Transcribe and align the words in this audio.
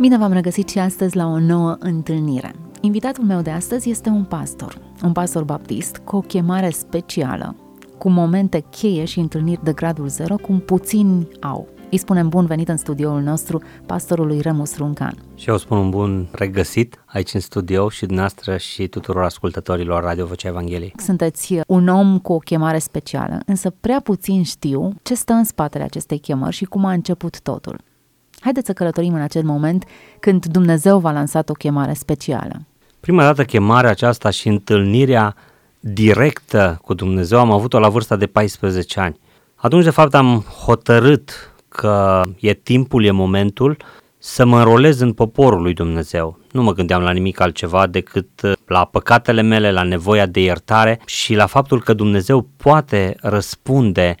Bine 0.00 0.18
v-am 0.18 0.32
regăsit 0.32 0.68
și 0.68 0.78
astăzi 0.78 1.16
la 1.16 1.26
o 1.26 1.38
nouă 1.38 1.76
întâlnire. 1.78 2.54
Invitatul 2.80 3.24
meu 3.24 3.40
de 3.40 3.50
astăzi 3.50 3.90
este 3.90 4.08
un 4.08 4.24
pastor, 4.24 4.78
un 5.02 5.12
pastor 5.12 5.44
baptist 5.44 5.96
cu 5.96 6.16
o 6.16 6.20
chemare 6.20 6.70
specială, 6.70 7.56
cu 7.98 8.08
momente 8.08 8.64
cheie 8.70 9.04
și 9.04 9.18
întâlniri 9.18 9.64
de 9.64 9.72
gradul 9.72 10.08
zero, 10.08 10.36
cum 10.36 10.58
puțini 10.58 11.28
au. 11.40 11.68
Îi 11.90 11.98
spunem 11.98 12.28
bun 12.28 12.46
venit 12.46 12.68
în 12.68 12.76
studioul 12.76 13.20
nostru 13.20 13.62
pastorului 13.86 14.40
Remus 14.40 14.76
Runcan. 14.76 15.14
Și 15.34 15.48
eu 15.48 15.56
spun 15.56 15.78
un 15.78 15.90
bun 15.90 16.28
regăsit 16.32 17.04
aici 17.06 17.34
în 17.34 17.40
studio 17.40 17.88
și 17.88 18.06
dumneavoastră 18.06 18.56
și 18.56 18.86
tuturor 18.86 19.22
ascultătorilor 19.22 20.02
Radio 20.02 20.26
Vocea 20.26 20.48
Evangheliei. 20.48 20.94
Sunteți 20.96 21.60
un 21.66 21.88
om 21.88 22.18
cu 22.18 22.32
o 22.32 22.38
chemare 22.38 22.78
specială, 22.78 23.40
însă 23.46 23.70
prea 23.70 24.00
puțin 24.00 24.42
știu 24.42 24.92
ce 25.02 25.14
stă 25.14 25.32
în 25.32 25.44
spatele 25.44 25.84
acestei 25.84 26.18
chemări 26.18 26.54
și 26.54 26.64
cum 26.64 26.84
a 26.84 26.92
început 26.92 27.40
totul. 27.40 27.80
Haideți 28.46 28.66
să 28.66 28.72
călătorim 28.72 29.14
în 29.14 29.20
acel 29.20 29.42
moment 29.42 29.84
când 30.20 30.46
Dumnezeu 30.46 30.98
v-a 30.98 31.12
lansat 31.12 31.48
o 31.48 31.52
chemare 31.52 31.92
specială. 31.92 32.66
Prima 33.00 33.22
dată 33.22 33.44
chemarea 33.44 33.90
aceasta 33.90 34.30
și 34.30 34.48
întâlnirea 34.48 35.34
directă 35.80 36.78
cu 36.82 36.94
Dumnezeu 36.94 37.38
am 37.38 37.50
avut-o 37.50 37.78
la 37.78 37.88
vârsta 37.88 38.16
de 38.16 38.26
14 38.26 39.00
ani. 39.00 39.18
Atunci, 39.54 39.84
de 39.84 39.90
fapt, 39.90 40.14
am 40.14 40.44
hotărât 40.64 41.54
că 41.68 42.22
e 42.40 42.54
timpul, 42.54 43.04
e 43.04 43.10
momentul 43.10 43.76
să 44.18 44.44
mă 44.44 44.58
înrolez 44.58 45.00
în 45.00 45.12
poporul 45.12 45.62
lui 45.62 45.74
Dumnezeu. 45.74 46.38
Nu 46.50 46.62
mă 46.62 46.72
gândeam 46.72 47.02
la 47.02 47.10
nimic 47.10 47.40
altceva 47.40 47.86
decât 47.86 48.28
la 48.66 48.84
păcatele 48.84 49.42
mele, 49.42 49.72
la 49.72 49.82
nevoia 49.82 50.26
de 50.26 50.40
iertare 50.40 51.00
și 51.06 51.34
la 51.34 51.46
faptul 51.46 51.82
că 51.82 51.92
Dumnezeu 51.92 52.48
poate 52.56 53.16
răspunde 53.20 54.14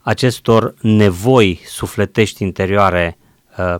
acestor 0.00 0.74
nevoi 0.80 1.60
sufletești 1.64 2.42
interioare 2.42 3.16
uh, 3.16 3.20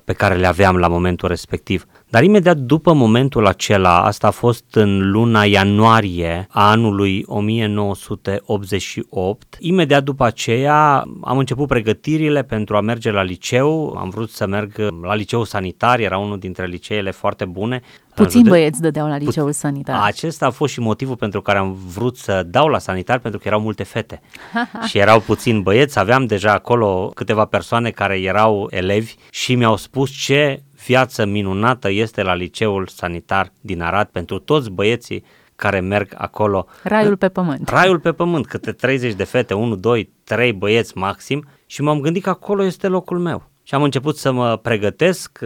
pe 0.04 0.12
care 0.12 0.34
le 0.34 0.46
aveam 0.46 0.76
la 0.76 0.88
momentul 0.88 1.28
respectiv. 1.28 1.86
Dar 2.12 2.22
imediat 2.22 2.56
după 2.56 2.92
momentul 2.92 3.46
acela, 3.46 4.04
asta 4.04 4.26
a 4.26 4.30
fost 4.30 4.74
în 4.74 5.10
luna 5.10 5.44
ianuarie 5.44 6.46
a 6.50 6.70
anului 6.70 7.24
1988, 7.26 9.56
imediat 9.58 10.04
după 10.04 10.24
aceea 10.24 11.04
am 11.20 11.38
început 11.38 11.68
pregătirile 11.68 12.42
pentru 12.42 12.76
a 12.76 12.80
merge 12.80 13.10
la 13.10 13.22
liceu, 13.22 13.96
am 13.98 14.10
vrut 14.10 14.30
să 14.30 14.46
merg 14.46 14.72
la 15.02 15.14
liceu 15.14 15.44
sanitar, 15.44 15.98
era 15.98 16.18
unul 16.18 16.38
dintre 16.38 16.66
liceele 16.66 17.10
foarte 17.10 17.44
bune. 17.44 17.80
Puțin 18.14 18.42
băieți 18.48 18.80
dădeau 18.80 19.08
la 19.08 19.16
liceul 19.16 19.52
sanitar. 19.52 20.00
Acesta 20.04 20.46
a 20.46 20.50
fost 20.50 20.72
și 20.72 20.80
motivul 20.80 21.16
pentru 21.16 21.42
care 21.42 21.58
am 21.58 21.76
vrut 21.94 22.16
să 22.16 22.42
dau 22.46 22.68
la 22.68 22.78
sanitar, 22.78 23.18
pentru 23.18 23.40
că 23.40 23.48
erau 23.48 23.60
multe 23.60 23.82
fete 23.82 24.20
și 24.88 24.98
erau 24.98 25.20
puțin 25.20 25.62
băieți, 25.62 25.98
aveam 25.98 26.24
deja 26.24 26.52
acolo 26.52 27.10
câteva 27.14 27.44
persoane 27.44 27.90
care 27.90 28.20
erau 28.20 28.66
elevi 28.70 29.14
și 29.30 29.54
mi-au 29.54 29.76
spus 29.76 30.10
ce 30.10 30.62
viață 30.86 31.24
minunată 31.24 31.90
este 31.90 32.22
la 32.22 32.34
liceul 32.34 32.86
sanitar 32.86 33.52
din 33.60 33.82
Arad 33.82 34.06
pentru 34.06 34.38
toți 34.38 34.70
băieții 34.70 35.24
care 35.56 35.80
merg 35.80 36.14
acolo. 36.16 36.66
Raiul 36.82 37.16
pe 37.16 37.28
pământ. 37.28 37.68
Raiul 37.68 37.98
pe 37.98 38.12
pământ, 38.12 38.46
câte 38.46 38.72
30 38.72 39.14
de 39.14 39.24
fete, 39.24 39.54
1, 39.54 39.76
2, 39.76 40.12
3 40.24 40.52
băieți 40.52 40.98
maxim 40.98 41.48
și 41.66 41.82
m-am 41.82 42.00
gândit 42.00 42.22
că 42.22 42.30
acolo 42.30 42.64
este 42.64 42.88
locul 42.88 43.18
meu. 43.18 43.50
Și 43.62 43.74
am 43.74 43.82
început 43.82 44.16
să 44.16 44.32
mă 44.32 44.56
pregătesc, 44.56 45.38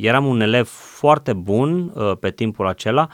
eram 0.00 0.26
un 0.26 0.40
elev 0.40 0.66
foarte 0.68 1.32
bun 1.32 1.92
uh, 1.94 2.12
pe 2.20 2.30
timpul 2.30 2.66
acela 2.66 3.08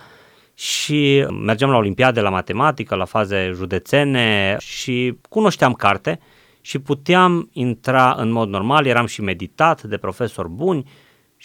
și 0.55 1.27
mergeam 1.45 1.71
la 1.71 1.77
olimpiade, 1.77 2.21
la 2.21 2.31
matematică, 2.31 2.95
la 2.95 3.05
faze 3.05 3.51
județene 3.55 4.57
și 4.59 5.19
cunoșteam 5.29 5.73
carte 5.73 6.19
și 6.61 6.79
puteam 6.79 7.49
intra 7.53 8.15
în 8.19 8.31
mod 8.31 8.49
normal, 8.49 8.87
eram 8.87 9.07
și 9.07 9.23
meditat 9.23 9.83
de 9.83 9.97
profesori 9.97 10.49
buni 10.49 10.89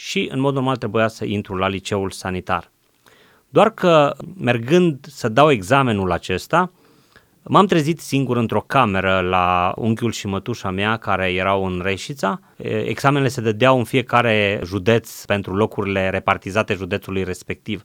și 0.03 0.29
în 0.31 0.39
mod 0.39 0.53
normal 0.53 0.75
trebuia 0.75 1.07
să 1.07 1.25
intru 1.25 1.55
la 1.55 1.67
liceul 1.67 2.11
sanitar. 2.11 2.71
Doar 3.49 3.69
că 3.69 4.15
mergând 4.37 5.05
să 5.09 5.29
dau 5.29 5.51
examenul 5.51 6.11
acesta, 6.11 6.71
m-am 7.43 7.65
trezit 7.65 7.99
singur 7.99 8.37
într-o 8.37 8.61
cameră 8.61 9.19
la 9.19 9.73
unchiul 9.75 10.11
și 10.11 10.27
mătușa 10.27 10.69
mea 10.69 10.97
care 10.97 11.33
erau 11.33 11.65
în 11.65 11.81
Reșița. 11.83 12.39
Examenele 12.85 13.27
se 13.27 13.41
dădeau 13.41 13.77
în 13.77 13.83
fiecare 13.83 14.61
județ 14.63 15.23
pentru 15.25 15.55
locurile 15.55 16.09
repartizate 16.09 16.73
județului 16.73 17.23
respectiv. 17.23 17.83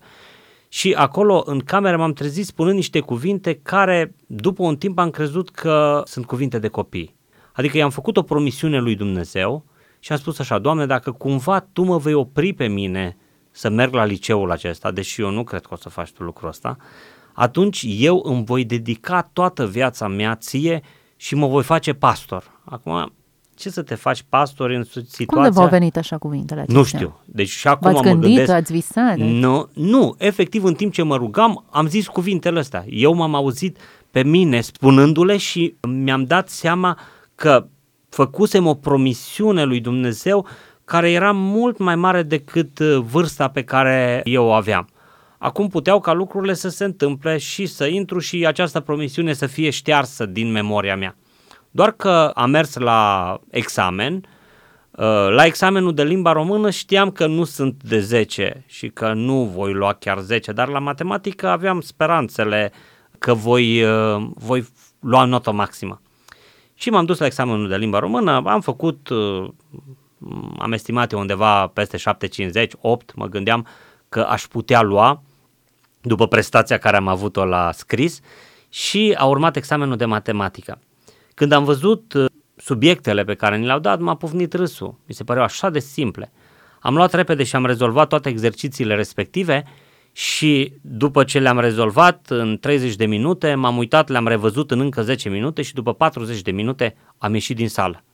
Și 0.69 0.93
acolo, 0.93 1.43
în 1.47 1.59
cameră, 1.59 1.97
m-am 1.97 2.13
trezit 2.13 2.47
spunând 2.47 2.77
niște 2.77 3.01
cuvinte 3.01 3.61
care, 3.63 4.15
după 4.27 4.63
un 4.63 4.77
timp, 4.77 4.99
am 4.99 5.11
crezut 5.11 5.51
că 5.51 6.03
sunt 6.05 6.27
cuvinte 6.27 6.59
de 6.59 6.69
copii. 6.69 7.15
Adică 7.53 7.77
i-am 7.77 7.91
făcut 7.91 8.17
o 8.17 8.23
promisiune 8.23 8.79
lui 8.79 8.95
Dumnezeu 8.95 9.65
și 10.07 10.13
am 10.13 10.19
spus 10.19 10.39
așa, 10.39 10.59
Doamne, 10.59 10.87
dacă 10.87 11.13
cumva 11.13 11.61
Tu 11.73 11.83
mă 11.83 11.99
vei 11.99 12.15
opri 12.15 12.53
pe 12.53 12.67
mine 12.67 13.17
să 13.51 13.69
merg 13.69 13.93
la 13.93 14.05
liceul 14.05 14.51
acesta, 14.51 14.91
deși 14.91 15.21
eu 15.21 15.31
nu 15.31 15.45
cred 15.45 15.61
că 15.61 15.69
o 15.73 15.77
să 15.77 15.89
faci 15.89 16.11
tu 16.11 16.23
lucrul 16.23 16.49
ăsta, 16.49 16.77
atunci 17.33 17.85
eu 17.89 18.23
îmi 18.25 18.45
voi 18.45 18.65
dedica 18.65 19.31
toată 19.33 19.67
viața 19.67 20.09
mea 20.09 20.35
ție 20.35 20.83
și 21.17 21.35
mă 21.35 21.47
voi 21.47 21.63
face 21.63 21.93
pastor. 21.93 22.61
Acum, 22.65 23.13
ce 23.55 23.71
să 23.71 23.83
te 23.83 23.95
faci 23.95 24.25
pastor 24.29 24.71
în 24.71 24.85
situația... 24.85 25.27
Cum 25.27 25.43
de 25.43 25.49
v-au 25.49 25.69
venit 25.69 25.97
așa 25.97 26.19
cuvintele 26.19 26.61
acestea? 26.61 26.81
Nu 26.81 26.87
știu. 26.87 27.21
Deci 27.25 27.49
și 27.49 27.69
acum 27.69 27.93
V-ați 27.93 28.05
mă 28.05 28.11
gândit, 28.11 28.29
gândesc... 28.29 28.51
ați 28.51 28.73
visat? 28.73 29.17
Nu, 29.17 29.69
nu, 29.73 30.15
efectiv 30.19 30.65
în 30.65 30.75
timp 30.75 30.93
ce 30.93 31.03
mă 31.03 31.17
rugam 31.17 31.65
am 31.71 31.89
zis 31.89 32.07
cuvintele 32.07 32.59
astea. 32.59 32.85
Eu 32.89 33.15
m-am 33.15 33.35
auzit 33.35 33.79
pe 34.11 34.23
mine 34.23 34.61
spunându-le 34.61 35.37
și 35.37 35.77
mi-am 35.89 36.25
dat 36.25 36.49
seama 36.49 36.99
că 37.35 37.67
făcusem 38.09 38.67
o 38.67 38.75
promisiune 38.75 39.65
lui 39.65 39.81
Dumnezeu 39.81 40.47
care 40.85 41.11
era 41.11 41.33
mult 41.33 41.79
mai 41.79 41.97
mare 41.97 42.23
decât 42.23 42.79
uh, 42.79 42.97
vârsta 42.97 43.49
pe 43.49 43.63
care 43.63 44.21
eu 44.25 44.45
o 44.45 44.53
aveam. 44.53 44.89
Acum 45.39 45.69
puteau 45.69 46.01
ca 46.01 46.13
lucrurile 46.13 46.55
să 46.55 46.69
se 46.69 46.85
întâmple 46.85 47.39
și 47.39 47.67
să 47.67 47.87
intru 47.87 48.19
și 48.19 48.47
această 48.47 48.81
promisiune 48.81 49.33
să 49.33 49.47
fie 49.47 49.71
ștearsă 49.71 50.27
din 50.27 50.51
memoria 50.51 50.97
mea. 50.97 51.17
Doar 51.71 51.91
că 51.91 52.31
am 52.35 52.51
mers 52.51 52.75
la 52.75 53.41
examen, 53.51 54.15
uh, 54.91 55.29
la 55.31 55.45
examenul 55.45 55.95
de 55.95 56.05
limba 56.05 56.33
română 56.33 56.71
știam 56.71 57.11
că 57.11 57.27
nu 57.27 57.45
sunt 57.45 57.83
de 57.83 58.01
10 58.01 58.65
și 58.67 58.89
că 58.89 59.13
nu 59.13 59.45
voi 59.45 59.73
lua 59.73 59.93
chiar 59.93 60.19
10, 60.19 60.53
dar 60.53 60.69
la 60.69 60.79
matematică 60.79 61.49
aveam 61.49 61.81
speranțele 61.81 62.73
că 63.19 63.35
voi, 63.35 63.83
uh, 63.83 64.27
voi 64.35 64.67
lua 65.01 65.25
notă 65.25 65.53
maximă. 65.53 66.01
Și 66.79 66.91
m-am 66.91 67.05
dus 67.05 67.19
la 67.19 67.27
examenul 67.27 67.69
de 67.69 67.77
limba 67.77 67.99
română, 67.99 68.43
am 68.45 68.61
făcut, 68.61 69.09
uh, 69.09 69.49
am 70.59 70.73
estimat 70.73 71.13
undeva 71.13 71.67
peste 71.67 71.97
7,50, 71.97 72.71
8, 72.81 73.15
mă 73.15 73.27
gândeam 73.27 73.67
că 74.09 74.21
aș 74.21 74.47
putea 74.47 74.83
lua 74.83 75.23
după 76.01 76.27
prestația 76.27 76.79
care 76.79 76.97
am 76.97 77.09
avut-o 77.09 77.45
la 77.45 77.73
scris 77.73 78.21
și 78.69 79.15
a 79.19 79.25
urmat 79.25 79.57
examenul 79.57 79.97
de 79.97 80.05
matematică. 80.05 80.81
Când 81.35 81.53
am 81.53 81.65
văzut 81.65 82.13
uh, 82.13 82.25
subiectele 82.57 83.25
pe 83.25 83.35
care 83.35 83.57
ni 83.57 83.67
le-au 83.67 83.79
dat, 83.79 84.01
m-a 84.01 84.15
pufnit 84.15 84.53
râsul. 84.53 84.95
Mi 85.07 85.15
se 85.15 85.25
păreau 85.25 85.45
așa 85.45 85.71
de 85.71 85.79
simple. 85.79 86.33
Am 86.81 86.95
luat 86.95 87.13
repede 87.13 87.43
și 87.43 87.57
am 87.57 87.67
rezolvat 87.67 88.09
toate 88.09 88.29
exercițiile 88.29 88.95
respective 88.95 89.65
și 90.17 90.73
după 90.81 91.25
ce 91.25 91.39
le-am 91.39 91.61
rezolvat 91.61 92.27
în 92.29 92.59
30 92.59 92.95
de 92.95 93.07
minute, 93.07 93.55
m-am 93.55 93.77
uitat, 93.77 94.09
le-am 94.09 94.27
revăzut 94.27 94.71
în 94.71 94.81
încă 94.81 95.03
10 95.03 95.29
minute 95.29 95.63
și 95.63 95.75
după 95.75 95.95
40 95.95 96.43
de 96.43 96.51
minute 96.51 96.97
am 97.19 97.33
ieșit 97.35 97.57
din 97.57 97.69
sală. 97.69 98.05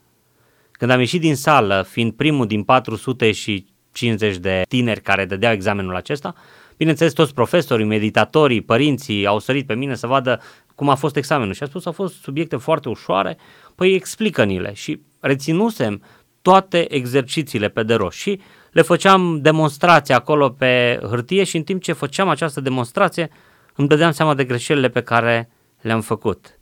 Când 0.71 0.91
am 0.91 0.99
ieșit 0.99 1.21
din 1.21 1.35
sală, 1.35 1.85
fiind 1.89 2.13
primul 2.13 2.47
din 2.47 2.63
450 2.63 4.37
de 4.37 4.61
tineri 4.67 5.01
care 5.01 5.25
dădeau 5.25 5.53
examenul 5.53 5.95
acesta, 5.95 6.35
bineînțeles 6.77 7.13
toți 7.13 7.33
profesorii, 7.33 7.85
meditatorii, 7.85 8.61
părinții 8.61 9.25
au 9.25 9.39
sărit 9.39 9.65
pe 9.65 9.75
mine 9.75 9.95
să 9.95 10.07
vadă 10.07 10.41
cum 10.75 10.89
a 10.89 10.95
fost 10.95 11.15
examenul. 11.15 11.53
Și 11.53 11.63
a 11.63 11.65
spus 11.65 11.81
că 11.81 11.87
au 11.87 11.93
fost 11.93 12.21
subiecte 12.21 12.55
foarte 12.55 12.89
ușoare, 12.89 13.37
păi 13.75 13.93
explică-ni-le 13.93 14.73
și 14.73 14.99
reținusem 15.19 16.01
toate 16.41 16.93
exercițiile 16.93 17.69
pe 17.69 17.83
de 17.83 17.93
rost. 17.93 18.17
Și 18.17 18.39
le 18.73 18.81
făceam 18.81 19.39
demonstrație 19.41 20.13
acolo 20.13 20.49
pe 20.49 20.99
hârtie 21.09 21.43
și 21.43 21.57
în 21.57 21.63
timp 21.63 21.81
ce 21.81 21.93
făceam 21.93 22.29
această 22.29 22.61
demonstrație 22.61 23.29
îmi 23.75 23.87
dădeam 23.87 24.11
seama 24.11 24.33
de 24.33 24.43
greșelile 24.43 24.89
pe 24.89 25.01
care 25.01 25.49
le-am 25.81 26.01
făcut. 26.01 26.59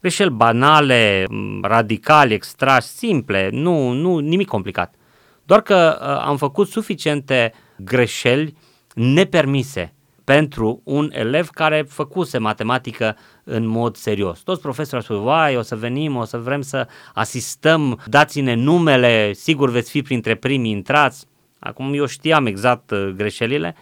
Greșeli 0.00 0.30
banale, 0.30 1.26
radicali, 1.62 2.34
extrași, 2.34 2.86
simple, 2.86 3.48
nu, 3.52 3.90
nu 3.90 4.18
nimic 4.18 4.48
complicat. 4.48 4.94
Doar 5.44 5.60
că 5.60 5.98
uh, 6.00 6.26
am 6.26 6.36
făcut 6.36 6.68
suficiente 6.68 7.52
greșeli 7.76 8.56
nepermise 8.94 9.94
pentru 10.24 10.80
un 10.84 11.10
elev 11.12 11.48
care 11.48 11.84
făcuse 11.88 12.38
matematică 12.38 13.16
în 13.44 13.66
mod 13.66 13.96
serios. 13.96 14.40
Toți 14.40 14.60
profesorii 14.60 15.06
au 15.08 15.16
spus, 15.16 15.30
vai, 15.30 15.56
o 15.56 15.62
să 15.62 15.76
venim, 15.76 16.16
o 16.16 16.24
să 16.24 16.38
vrem 16.38 16.60
să 16.60 16.88
asistăm, 17.14 18.00
dați-ne 18.06 18.54
numele, 18.54 19.32
sigur 19.32 19.70
veți 19.70 19.90
fi 19.90 20.02
printre 20.02 20.34
primii 20.34 20.70
intrați. 20.70 21.26
Acum 21.64 21.94
eu 21.94 22.06
știam 22.06 22.46
exact 22.46 22.90
uh, 22.90 23.12
greșelile 23.16 23.76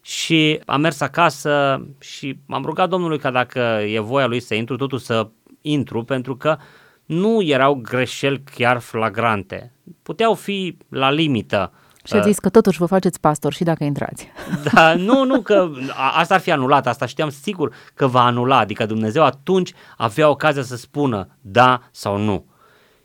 și 0.00 0.60
am 0.66 0.80
mers 0.80 1.00
acasă 1.00 1.84
și 1.98 2.38
m-am 2.46 2.64
rugat 2.64 2.88
Domnului 2.88 3.18
ca 3.18 3.30
dacă 3.30 3.58
e 3.86 4.00
voia 4.00 4.26
lui 4.26 4.40
să 4.40 4.54
intru, 4.54 4.76
totul 4.76 4.98
să 4.98 5.28
intru, 5.60 6.04
pentru 6.04 6.36
că 6.36 6.56
nu 7.04 7.42
erau 7.42 7.74
greșeli 7.74 8.42
chiar 8.54 8.78
flagrante. 8.78 9.72
Puteau 10.02 10.34
fi 10.34 10.76
la 10.88 11.10
limită 11.10 11.72
Și 12.04 12.14
a 12.14 12.20
zis 12.20 12.38
că 12.38 12.48
totuși 12.48 12.78
vă 12.78 12.86
faceți 12.86 13.20
pastor 13.20 13.52
și 13.52 13.64
dacă 13.64 13.84
intrați. 13.84 14.28
Da, 14.72 14.94
nu, 14.94 15.24
nu, 15.24 15.40
că 15.40 15.70
asta 16.14 16.34
ar 16.34 16.40
fi 16.40 16.50
anulat, 16.50 16.86
asta 16.86 17.06
știam 17.06 17.30
sigur 17.30 17.74
că 17.94 18.06
va 18.06 18.24
anula, 18.24 18.58
adică 18.58 18.86
Dumnezeu 18.86 19.24
atunci 19.24 19.72
avea 19.96 20.28
ocazia 20.28 20.62
să 20.62 20.76
spună 20.76 21.28
da 21.40 21.82
sau 21.90 22.16
nu. 22.16 22.44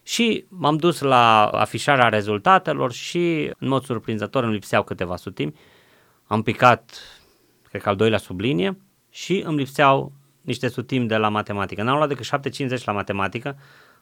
Și 0.04 0.46
m-am 0.50 0.78
dus 0.78 1.00
la 1.00 1.46
afișarea 1.46 2.10
rezultatelor 2.10 2.92
și 2.92 3.52
în 3.58 3.68
mod 3.68 3.84
surprinzător 3.84 4.44
îmi 4.44 4.54
lipseau 4.54 4.84
câteva 4.84 5.16
sutimi. 5.16 5.54
Am 6.24 6.42
picat, 6.42 6.98
cred 7.70 7.82
că 7.82 7.90
al 7.90 7.96
doilea 7.96 8.18
sublinie 8.18 8.78
și 9.10 9.44
îmi 9.46 9.58
lipseau 9.58 10.12
niște 10.42 10.68
sutimi 10.68 11.08
de 11.08 11.18
la 11.18 11.30
matematică. 11.30 11.84
N-am 11.84 11.96
luat 11.96 12.08
decât 12.08 12.26
7,50 12.78 12.84
la 12.84 12.92
matematică, 12.92 13.58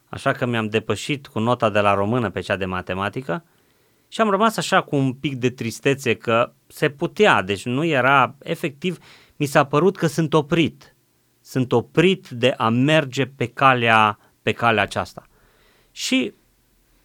așa 0.08 0.32
că 0.32 0.46
mi-am 0.46 0.68
depășit 0.68 1.26
cu 1.26 1.38
nota 1.38 1.70
de 1.70 1.80
la 1.80 1.94
română 1.94 2.30
pe 2.30 2.40
cea 2.40 2.56
de 2.56 2.64
matematică 2.64 3.44
și 4.08 4.20
am 4.20 4.30
rămas 4.30 4.56
așa 4.56 4.80
cu 4.80 4.96
un 4.96 5.12
pic 5.12 5.34
de 5.34 5.50
tristețe 5.50 6.14
că 6.14 6.52
se 6.66 6.90
putea, 6.90 7.42
deci 7.42 7.64
nu 7.64 7.84
era 7.84 8.34
efectiv, 8.42 8.98
mi 9.36 9.46
s-a 9.46 9.64
părut 9.64 9.96
că 9.96 10.06
sunt 10.06 10.34
oprit. 10.34 10.96
Sunt 11.40 11.72
oprit 11.72 12.28
de 12.28 12.54
a 12.56 12.68
merge 12.68 13.26
pe 13.26 13.46
calea, 13.46 14.18
pe 14.42 14.52
calea 14.52 14.82
aceasta. 14.82 15.26
Și 15.92 16.32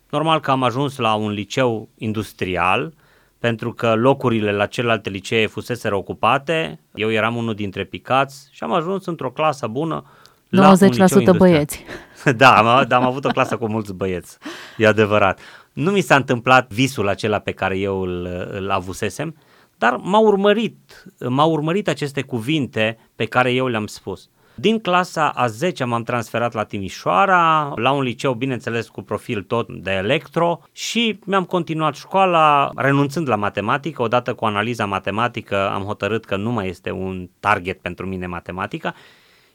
normal 0.10 0.40
că 0.40 0.52
am 0.52 0.64
ajuns 0.64 0.98
la 0.98 1.14
un 1.14 1.32
liceu 1.32 1.90
industrial, 1.98 2.94
pentru 3.40 3.74
că 3.74 3.96
locurile 3.96 4.52
la 4.52 4.66
celelalte 4.66 5.10
licee 5.10 5.48
fusese 5.48 5.90
ocupate, 5.92 6.80
eu 6.94 7.12
eram 7.12 7.36
unul 7.36 7.54
dintre 7.54 7.84
picați 7.84 8.50
și 8.52 8.64
am 8.64 8.74
ajuns 8.74 9.06
într-o 9.06 9.32
clasă 9.32 9.68
bună 9.68 10.04
90% 10.48 11.38
băieți. 11.38 11.84
da, 12.38 12.58
am, 12.58 12.88
da, 12.88 12.96
am 12.96 13.04
avut 13.04 13.26
o 13.26 13.30
clasă 13.30 13.58
cu 13.58 13.68
mulți 13.68 13.94
băieți, 13.94 14.38
e 14.78 14.88
adevărat. 14.88 15.40
Nu 15.74 15.92
mi 15.92 16.02
s-a 16.02 16.16
întâmplat 16.16 16.74
visul 16.74 17.08
acela 17.08 17.40
pe 17.40 17.52
care 17.52 17.78
eu 17.78 18.02
îl, 18.02 18.48
îl 18.52 18.72
avusesem, 18.72 19.36
dar 19.78 19.96
m-au 19.96 20.26
urmărit, 20.26 21.06
m-au 21.28 21.52
urmărit 21.52 21.88
aceste 21.88 22.22
cuvinte 22.22 22.98
pe 23.16 23.26
care 23.26 23.52
eu 23.52 23.68
le-am 23.68 23.88
spus. 23.88 24.30
Din 24.60 24.80
clasa 24.80 25.30
a 25.30 25.48
10 25.48 25.84
m-am 25.84 26.04
transferat 26.04 26.54
la 26.54 26.64
Timișoara, 26.64 27.74
la 27.76 27.92
un 27.92 28.02
liceu, 28.02 28.34
bineînțeles, 28.34 28.88
cu 28.88 29.02
profil 29.02 29.44
tot 29.44 29.68
de 29.70 29.92
electro 29.92 30.60
și 30.72 31.20
mi-am 31.26 31.44
continuat 31.44 31.96
școala 31.96 32.72
renunțând 32.76 33.30
la 33.30 33.36
matematică. 33.36 34.02
Odată 34.02 34.34
cu 34.34 34.46
analiza 34.46 34.86
matematică 34.86 35.70
am 35.70 35.82
hotărât 35.82 36.26
că 36.26 36.36
nu 36.36 36.52
mai 36.52 36.68
este 36.68 36.92
un 36.92 37.30
target 37.40 37.82
pentru 37.82 38.06
mine 38.06 38.28
matematica 38.28 38.94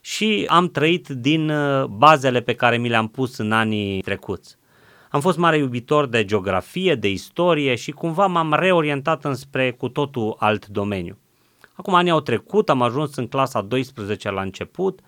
și 0.01 0.45
am 0.49 0.69
trăit 0.69 1.07
din 1.07 1.49
uh, 1.49 1.85
bazele 1.85 2.41
pe 2.41 2.53
care 2.53 2.77
mi 2.77 2.89
le-am 2.89 3.07
pus 3.07 3.37
în 3.37 3.51
anii 3.51 4.01
trecuți. 4.01 4.57
Am 5.09 5.21
fost 5.21 5.37
mare 5.37 5.57
iubitor 5.57 6.07
de 6.07 6.25
geografie, 6.25 6.95
de 6.95 7.09
istorie 7.09 7.75
și 7.75 7.91
cumva 7.91 8.27
m-am 8.27 8.53
reorientat 8.53 9.25
înspre 9.25 9.71
cu 9.71 9.89
totul 9.89 10.35
alt 10.39 10.67
domeniu. 10.67 11.17
Acum 11.73 11.93
anii 11.93 12.11
au 12.11 12.19
trecut, 12.19 12.69
am 12.69 12.81
ajuns 12.81 13.15
în 13.15 13.27
clasa 13.27 13.61
12 13.61 14.29
la 14.29 14.41
început 14.41 14.99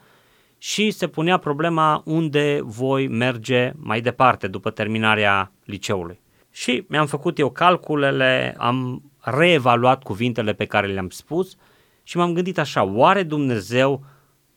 și 0.57 0.91
se 0.91 1.07
punea 1.07 1.37
problema 1.37 2.01
unde 2.05 2.59
voi 2.63 3.07
merge 3.07 3.71
mai 3.75 4.01
departe 4.01 4.47
după 4.47 4.69
terminarea 4.69 5.51
liceului. 5.65 6.19
Și 6.51 6.85
mi-am 6.87 7.05
făcut 7.05 7.39
eu 7.39 7.49
calculele, 7.49 8.55
am 8.57 9.03
reevaluat 9.19 10.03
cuvintele 10.03 10.53
pe 10.53 10.65
care 10.65 10.87
le-am 10.87 11.09
spus 11.09 11.55
și 12.03 12.17
m-am 12.17 12.33
gândit 12.33 12.57
așa, 12.57 12.83
oare 12.83 13.23
Dumnezeu 13.23 14.05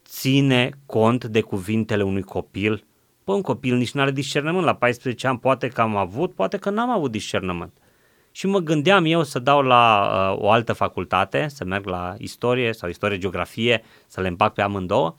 ține 0.04 0.70
cont 0.86 1.24
de 1.24 1.40
cuvintele 1.40 2.02
unui 2.02 2.22
copil? 2.22 2.84
Păi 3.24 3.34
un 3.34 3.42
copil 3.42 3.76
nici 3.76 3.92
nu 3.92 4.00
are 4.00 4.10
discernământ, 4.10 4.64
la 4.64 4.74
14 4.74 5.26
ani 5.26 5.38
poate 5.38 5.68
că 5.68 5.80
am 5.80 5.96
avut, 5.96 6.34
poate 6.34 6.56
că 6.56 6.70
n-am 6.70 6.90
avut 6.90 7.10
discernământ 7.10 7.72
și 8.30 8.46
mă 8.46 8.58
gândeam 8.58 9.04
eu 9.04 9.22
să 9.22 9.38
dau 9.38 9.62
la 9.62 10.10
uh, 10.32 10.42
o 10.42 10.50
altă 10.50 10.72
facultate, 10.72 11.46
să 11.48 11.64
merg 11.64 11.86
la 11.86 12.14
istorie 12.18 12.72
sau 12.72 12.88
istorie-geografie, 12.88 13.84
să 14.06 14.20
le 14.20 14.28
împac 14.28 14.54
pe 14.54 14.62
amândouă. 14.62 15.16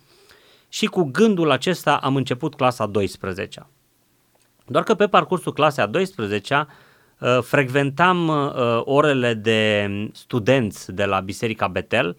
Și 0.69 0.85
cu 0.85 1.03
gândul 1.03 1.51
acesta 1.51 1.95
am 1.95 2.15
început 2.15 2.56
clasa 2.56 2.85
12 2.85 3.67
Doar 4.69 4.83
că 4.83 4.94
pe 4.94 5.07
parcursul 5.07 5.53
clasei 5.53 5.83
a 5.83 5.88
12 5.88 6.67
uh, 7.19 7.39
frecventam 7.41 8.27
uh, 8.27 8.81
orele 8.83 9.33
de 9.33 9.89
studenți 10.13 10.91
de 10.91 11.05
la 11.05 11.19
Biserica 11.19 11.67
Betel 11.67 12.15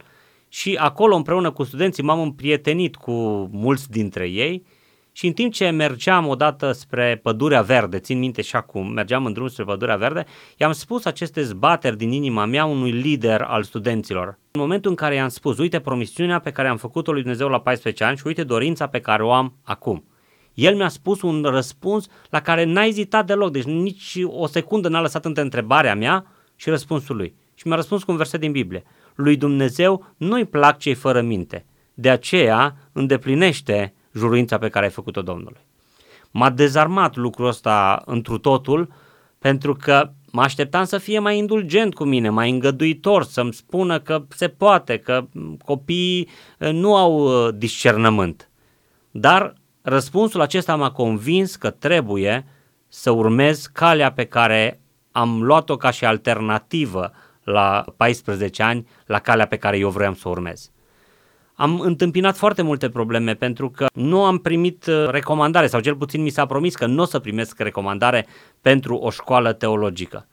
și 0.48 0.76
acolo 0.81 1.16
împreună 1.16 1.50
cu 1.50 1.62
studenții 1.62 2.02
m-am 2.02 2.20
împrietenit 2.20 2.96
cu 2.96 3.12
mulți 3.52 3.90
dintre 3.90 4.28
ei 4.28 4.66
și 5.12 5.26
în 5.26 5.32
timp 5.32 5.52
ce 5.52 5.70
mergeam 5.70 6.26
odată 6.26 6.72
spre 6.72 7.20
Pădurea 7.22 7.62
Verde, 7.62 7.98
țin 7.98 8.18
minte 8.18 8.42
și 8.42 8.56
acum, 8.56 8.92
mergeam 8.92 9.26
în 9.26 9.32
drum 9.32 9.48
spre 9.48 9.64
Pădurea 9.64 9.96
Verde, 9.96 10.24
i-am 10.56 10.72
spus 10.72 11.04
aceste 11.04 11.42
zbateri 11.42 11.96
din 11.96 12.12
inima 12.12 12.44
mea 12.44 12.64
unui 12.64 12.90
lider 12.90 13.40
al 13.40 13.62
studenților. 13.62 14.38
În 14.50 14.60
momentul 14.60 14.90
în 14.90 14.96
care 14.96 15.14
i-am 15.14 15.28
spus, 15.28 15.58
uite 15.58 15.80
promisiunea 15.80 16.38
pe 16.38 16.50
care 16.50 16.68
am 16.68 16.76
făcut-o 16.76 17.12
lui 17.12 17.20
Dumnezeu 17.20 17.48
la 17.48 17.60
14 17.60 18.04
ani 18.04 18.16
și 18.16 18.26
uite 18.26 18.44
dorința 18.44 18.86
pe 18.86 19.00
care 19.00 19.22
o 19.22 19.32
am 19.32 19.56
acum. 19.62 20.04
El 20.54 20.76
mi-a 20.76 20.88
spus 20.88 21.22
un 21.22 21.42
răspuns 21.42 22.06
la 22.30 22.40
care 22.40 22.64
n-a 22.64 22.84
ezitat 22.84 23.26
deloc, 23.26 23.52
deci 23.52 23.64
nici 23.64 24.18
o 24.24 24.46
secundă 24.46 24.88
n-a 24.88 25.00
lăsat 25.00 25.24
între 25.24 25.42
întrebarea 25.42 25.94
mea 25.94 26.26
și 26.56 26.68
răspunsul 26.68 27.16
lui. 27.16 27.34
Și 27.54 27.66
mi-a 27.66 27.76
răspuns 27.76 28.02
cu 28.02 28.10
un 28.10 28.16
verset 28.16 28.40
din 28.40 28.52
Biblie. 28.52 28.84
Lui 29.14 29.36
Dumnezeu 29.36 30.14
nu-i 30.16 30.44
plac 30.44 30.78
cei 30.78 30.94
fără 30.94 31.20
minte, 31.20 31.66
de 31.94 32.10
aceea 32.10 32.76
îndeplinește 32.92 33.94
juruința 34.12 34.58
pe 34.58 34.68
care 34.68 34.84
ai 34.84 34.90
făcut-o 34.90 35.22
Domnului. 35.22 35.60
M-a 36.30 36.50
dezarmat 36.50 37.16
lucrul 37.16 37.46
ăsta 37.46 38.02
întru 38.06 38.38
totul 38.38 38.88
pentru 39.38 39.74
că 39.74 40.10
mă 40.30 40.42
așteptam 40.42 40.84
să 40.84 40.98
fie 40.98 41.18
mai 41.18 41.38
indulgent 41.38 41.94
cu 41.94 42.04
mine, 42.04 42.28
mai 42.28 42.50
îngăduitor, 42.50 43.24
să-mi 43.24 43.52
spună 43.52 44.00
că 44.00 44.22
se 44.28 44.48
poate, 44.48 44.98
că 44.98 45.26
copiii 45.64 46.28
eh, 46.58 46.72
nu 46.72 46.96
au 46.96 47.28
eh, 47.46 47.54
discernământ. 47.56 48.50
Dar 49.10 49.54
răspunsul 49.82 50.40
acesta 50.40 50.76
m-a 50.76 50.90
convins 50.90 51.56
că 51.56 51.70
trebuie 51.70 52.46
să 52.88 53.10
urmez 53.10 53.66
calea 53.66 54.12
pe 54.12 54.24
care 54.24 54.80
am 55.12 55.42
luat-o 55.42 55.76
ca 55.76 55.90
și 55.90 56.04
alternativă 56.04 57.12
la 57.42 57.84
14 57.96 58.62
ani, 58.62 58.86
la 59.06 59.18
calea 59.18 59.46
pe 59.46 59.56
care 59.56 59.78
eu 59.78 59.90
vreau 59.90 60.14
să 60.14 60.28
o 60.28 60.30
urmez 60.30 60.70
am 61.60 61.80
întâmpinat 61.80 62.36
foarte 62.36 62.62
multe 62.62 62.88
probleme 62.88 63.34
pentru 63.34 63.70
că 63.70 63.86
nu 63.92 64.24
am 64.24 64.38
primit 64.38 64.86
uh, 64.86 65.08
recomandare 65.10 65.66
sau 65.66 65.80
cel 65.80 65.96
puțin 65.96 66.22
mi 66.22 66.30
s-a 66.30 66.46
promis 66.46 66.74
că 66.74 66.86
nu 66.86 67.02
o 67.02 67.04
să 67.04 67.18
primesc 67.18 67.58
recomandare 67.58 68.26
pentru 68.60 68.94
o 68.94 69.10
școală 69.10 69.52
teologică. 69.52 70.26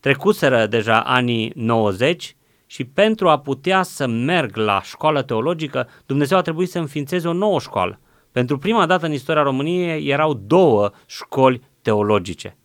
Trecuseră 0.00 0.66
deja 0.66 1.00
anii 1.00 1.52
90 1.54 2.36
și 2.66 2.84
pentru 2.84 3.28
a 3.28 3.38
putea 3.38 3.82
să 3.82 4.06
merg 4.06 4.56
la 4.56 4.82
școală 4.82 5.22
teologică, 5.22 5.88
Dumnezeu 6.06 6.38
a 6.38 6.42
trebuit 6.42 6.70
să 6.70 6.78
înființeze 6.78 7.28
o 7.28 7.32
nouă 7.32 7.60
școală. 7.60 8.00
Pentru 8.32 8.58
prima 8.58 8.86
dată 8.86 9.06
în 9.06 9.12
istoria 9.12 9.42
României 9.42 10.08
erau 10.08 10.34
două 10.34 10.90
școli 11.06 11.62
teologice. 11.82 12.56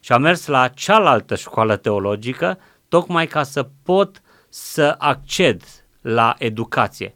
Și 0.00 0.12
am 0.12 0.22
mers 0.22 0.46
la 0.46 0.68
cealaltă 0.68 1.36
școală 1.36 1.76
teologică 1.76 2.58
tocmai 2.88 3.26
ca 3.26 3.42
să 3.42 3.68
pot 3.82 4.22
să 4.48 4.94
acced 4.98 5.62
la 6.00 6.34
educație. 6.38 7.12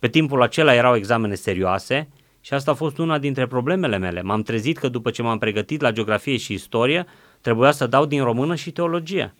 Pe 0.00 0.08
timpul 0.08 0.42
acela 0.42 0.74
erau 0.74 0.96
examene 0.96 1.34
serioase 1.34 2.08
și 2.40 2.54
asta 2.54 2.70
a 2.70 2.74
fost 2.74 2.98
una 2.98 3.18
dintre 3.18 3.46
problemele 3.46 3.98
mele. 3.98 4.22
M-am 4.22 4.42
trezit 4.42 4.78
că 4.78 4.88
după 4.88 5.10
ce 5.10 5.22
m-am 5.22 5.38
pregătit 5.38 5.80
la 5.80 5.92
geografie 5.92 6.36
și 6.36 6.52
istorie, 6.52 7.06
trebuia 7.40 7.70
să 7.70 7.86
dau 7.86 8.06
din 8.06 8.22
română 8.22 8.54
și 8.54 8.70
teologie. 8.70 9.34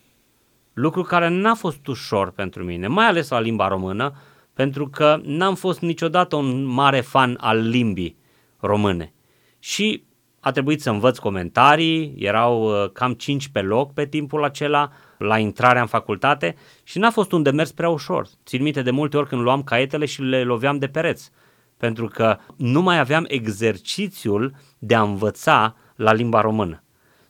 Lucru 0.72 1.02
care 1.02 1.28
n-a 1.28 1.54
fost 1.54 1.86
ușor 1.86 2.30
pentru 2.30 2.64
mine, 2.64 2.86
mai 2.86 3.06
ales 3.06 3.28
la 3.28 3.40
limba 3.40 3.68
română, 3.68 4.14
pentru 4.54 4.88
că 4.88 5.20
n-am 5.24 5.54
fost 5.54 5.80
niciodată 5.80 6.36
un 6.36 6.64
mare 6.64 7.00
fan 7.00 7.36
al 7.40 7.68
limbii 7.68 8.16
române. 8.58 9.12
Și 9.58 10.04
a 10.40 10.50
trebuit 10.50 10.82
să 10.82 10.90
învăț 10.90 11.18
comentarii, 11.18 12.14
erau 12.18 12.62
uh, 12.62 12.90
cam 12.92 13.12
5 13.12 13.48
pe 13.48 13.60
loc 13.60 13.92
pe 13.92 14.06
timpul 14.06 14.44
acela, 14.44 14.90
la 15.18 15.38
intrarea 15.38 15.80
în 15.80 15.86
facultate 15.86 16.56
și 16.82 16.98
n-a 16.98 17.10
fost 17.10 17.32
un 17.32 17.42
demers 17.42 17.72
prea 17.72 17.88
ușor. 17.88 18.26
Țin 18.46 18.62
minte 18.62 18.82
de 18.82 18.90
multe 18.90 19.16
ori 19.16 19.28
când 19.28 19.42
luam 19.42 19.62
caietele 19.62 20.04
și 20.04 20.22
le 20.22 20.42
loveam 20.42 20.78
de 20.78 20.86
pereți, 20.86 21.30
pentru 21.76 22.06
că 22.06 22.38
nu 22.56 22.82
mai 22.82 22.98
aveam 22.98 23.24
exercițiul 23.28 24.54
de 24.78 24.94
a 24.94 25.02
învăța 25.02 25.76
la 25.96 26.12
limba 26.12 26.40
română. 26.40 26.82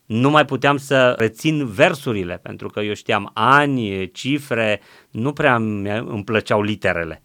Nu 0.07 0.31
mai 0.31 0.45
puteam 0.45 0.77
să 0.77 1.15
rețin 1.19 1.67
versurile, 1.67 2.39
pentru 2.43 2.69
că 2.69 2.81
eu 2.81 2.95
știam 2.95 3.31
ani, 3.35 4.11
cifre, 4.11 4.81
nu 5.11 5.33
prea 5.33 5.55
îmi 5.55 6.25
plăceau 6.25 6.63
literele. 6.63 7.21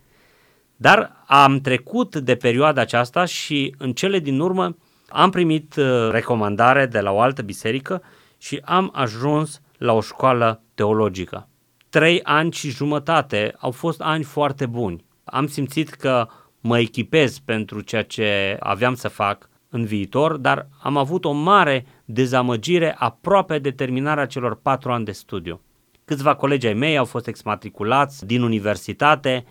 Dar 0.76 1.24
am 1.28 1.60
trecut 1.60 2.16
de 2.16 2.36
perioada 2.36 2.82
aceasta 2.82 3.26
și 3.26 3.76
în 3.78 3.94
cele 3.94 4.20
din 4.20 4.40
urmă 4.40 4.78
am 5.16 5.30
primit 5.30 5.76
uh, 5.76 6.10
recomandare 6.12 6.86
de 6.86 7.00
la 7.00 7.12
o 7.12 7.20
altă 7.20 7.42
biserică 7.42 8.02
și 8.38 8.62
am 8.66 8.90
ajuns 8.94 9.62
la 9.78 9.94
o 9.94 10.02
școală 10.02 10.62
teologică. 10.74 11.48
Trei 11.90 12.24
ani 12.24 12.52
și 12.52 12.70
jumătate 12.70 13.56
au 13.60 13.72
fost 13.72 14.02
ani 14.02 14.24
foarte 14.24 14.66
buni. 14.66 15.06
Am 15.24 15.48
simțit 15.48 15.90
că 15.90 16.28
mă 16.60 16.80
echipez 16.80 17.40
pentru 17.40 17.82
ceea 17.82 18.04
ce 18.04 18.58
aveam 18.60 18.94
să 18.94 19.08
fac 19.08 19.50
în 19.70 19.86
viitor, 19.86 20.38
dar 20.38 20.68
am 20.82 20.98
avut 20.98 21.26
o 21.26 21.32
mare 21.32 21.86
dezamăgire 22.06 22.96
aproape 22.98 23.60
de 23.60 23.72
terminarea 23.72 24.26
celor 24.26 24.56
patru 24.62 24.92
ani 24.92 25.06
de 25.06 25.12
studiu. 25.12 25.62
Câțiva 26.06 26.36
colegi 26.36 26.68
ai 26.68 26.74
mei 26.74 26.98
au 26.98 27.06
fost 27.06 27.28
exmatriculați 27.28 28.26
din 28.26 28.42
universitate 28.42 29.46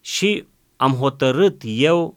și 0.00 0.46
am 0.76 0.92
hotărât 0.92 1.62
eu, 1.64 2.16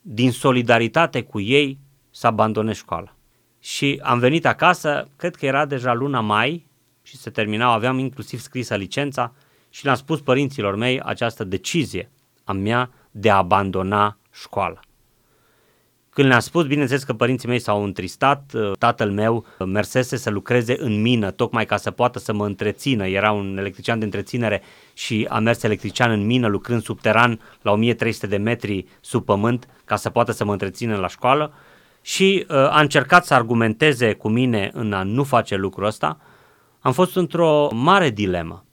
din 0.00 0.30
solidaritate 0.32 1.22
cu 1.22 1.40
ei, 1.40 1.78
să 2.16 2.26
abandonez 2.26 2.76
școala. 2.76 3.14
Și 3.60 4.00
am 4.02 4.18
venit 4.18 4.46
acasă, 4.46 5.08
cred 5.16 5.36
că 5.36 5.46
era 5.46 5.64
deja 5.66 5.92
luna 5.92 6.20
mai 6.20 6.66
și 7.02 7.16
se 7.16 7.30
terminau, 7.30 7.72
aveam 7.72 7.98
inclusiv 7.98 8.40
scrisă 8.40 8.74
licența 8.74 9.32
și 9.70 9.84
le-am 9.84 9.96
spus 9.96 10.20
părinților 10.20 10.76
mei 10.76 11.00
această 11.00 11.44
decizie 11.44 12.10
a 12.44 12.52
mea 12.52 12.90
de 13.10 13.30
a 13.30 13.36
abandona 13.36 14.18
școala. 14.32 14.80
Când 16.10 16.28
le-am 16.28 16.40
spus, 16.40 16.66
bineînțeles 16.66 17.02
că 17.02 17.12
părinții 17.12 17.48
mei 17.48 17.58
s-au 17.58 17.84
întristat, 17.84 18.52
uh, 18.54 18.72
tatăl 18.78 19.10
meu 19.10 19.46
mersese 19.66 20.16
să 20.16 20.30
lucreze 20.30 20.76
în 20.78 21.00
mină, 21.00 21.30
tocmai 21.30 21.66
ca 21.66 21.76
să 21.76 21.90
poată 21.90 22.18
să 22.18 22.32
mă 22.32 22.46
întrețină, 22.46 23.06
era 23.06 23.32
un 23.32 23.58
electrician 23.58 23.98
de 23.98 24.04
întreținere 24.04 24.62
și 24.94 25.26
a 25.28 25.38
mers 25.38 25.62
electrician 25.62 26.10
în 26.10 26.26
mină 26.26 26.46
lucrând 26.46 26.82
subteran 26.82 27.40
la 27.62 27.70
1300 27.70 28.26
de 28.26 28.36
metri 28.36 28.86
sub 29.00 29.24
pământ 29.24 29.68
ca 29.84 29.96
să 29.96 30.10
poată 30.10 30.32
să 30.32 30.44
mă 30.44 30.52
întrețină 30.52 30.96
la 30.96 31.08
școală 31.08 31.52
și 32.06 32.46
uh, 32.48 32.56
a 32.56 32.80
încercat 32.80 33.24
să 33.24 33.34
argumenteze 33.34 34.12
cu 34.12 34.28
mine 34.28 34.70
în 34.72 34.92
a 34.92 35.02
nu 35.02 35.24
face 35.24 35.56
lucrul 35.56 35.84
ăsta, 35.84 36.18
am 36.80 36.92
fost 36.92 37.16
într-o 37.16 37.68
mare 37.72 38.10
dilemă. 38.10 38.64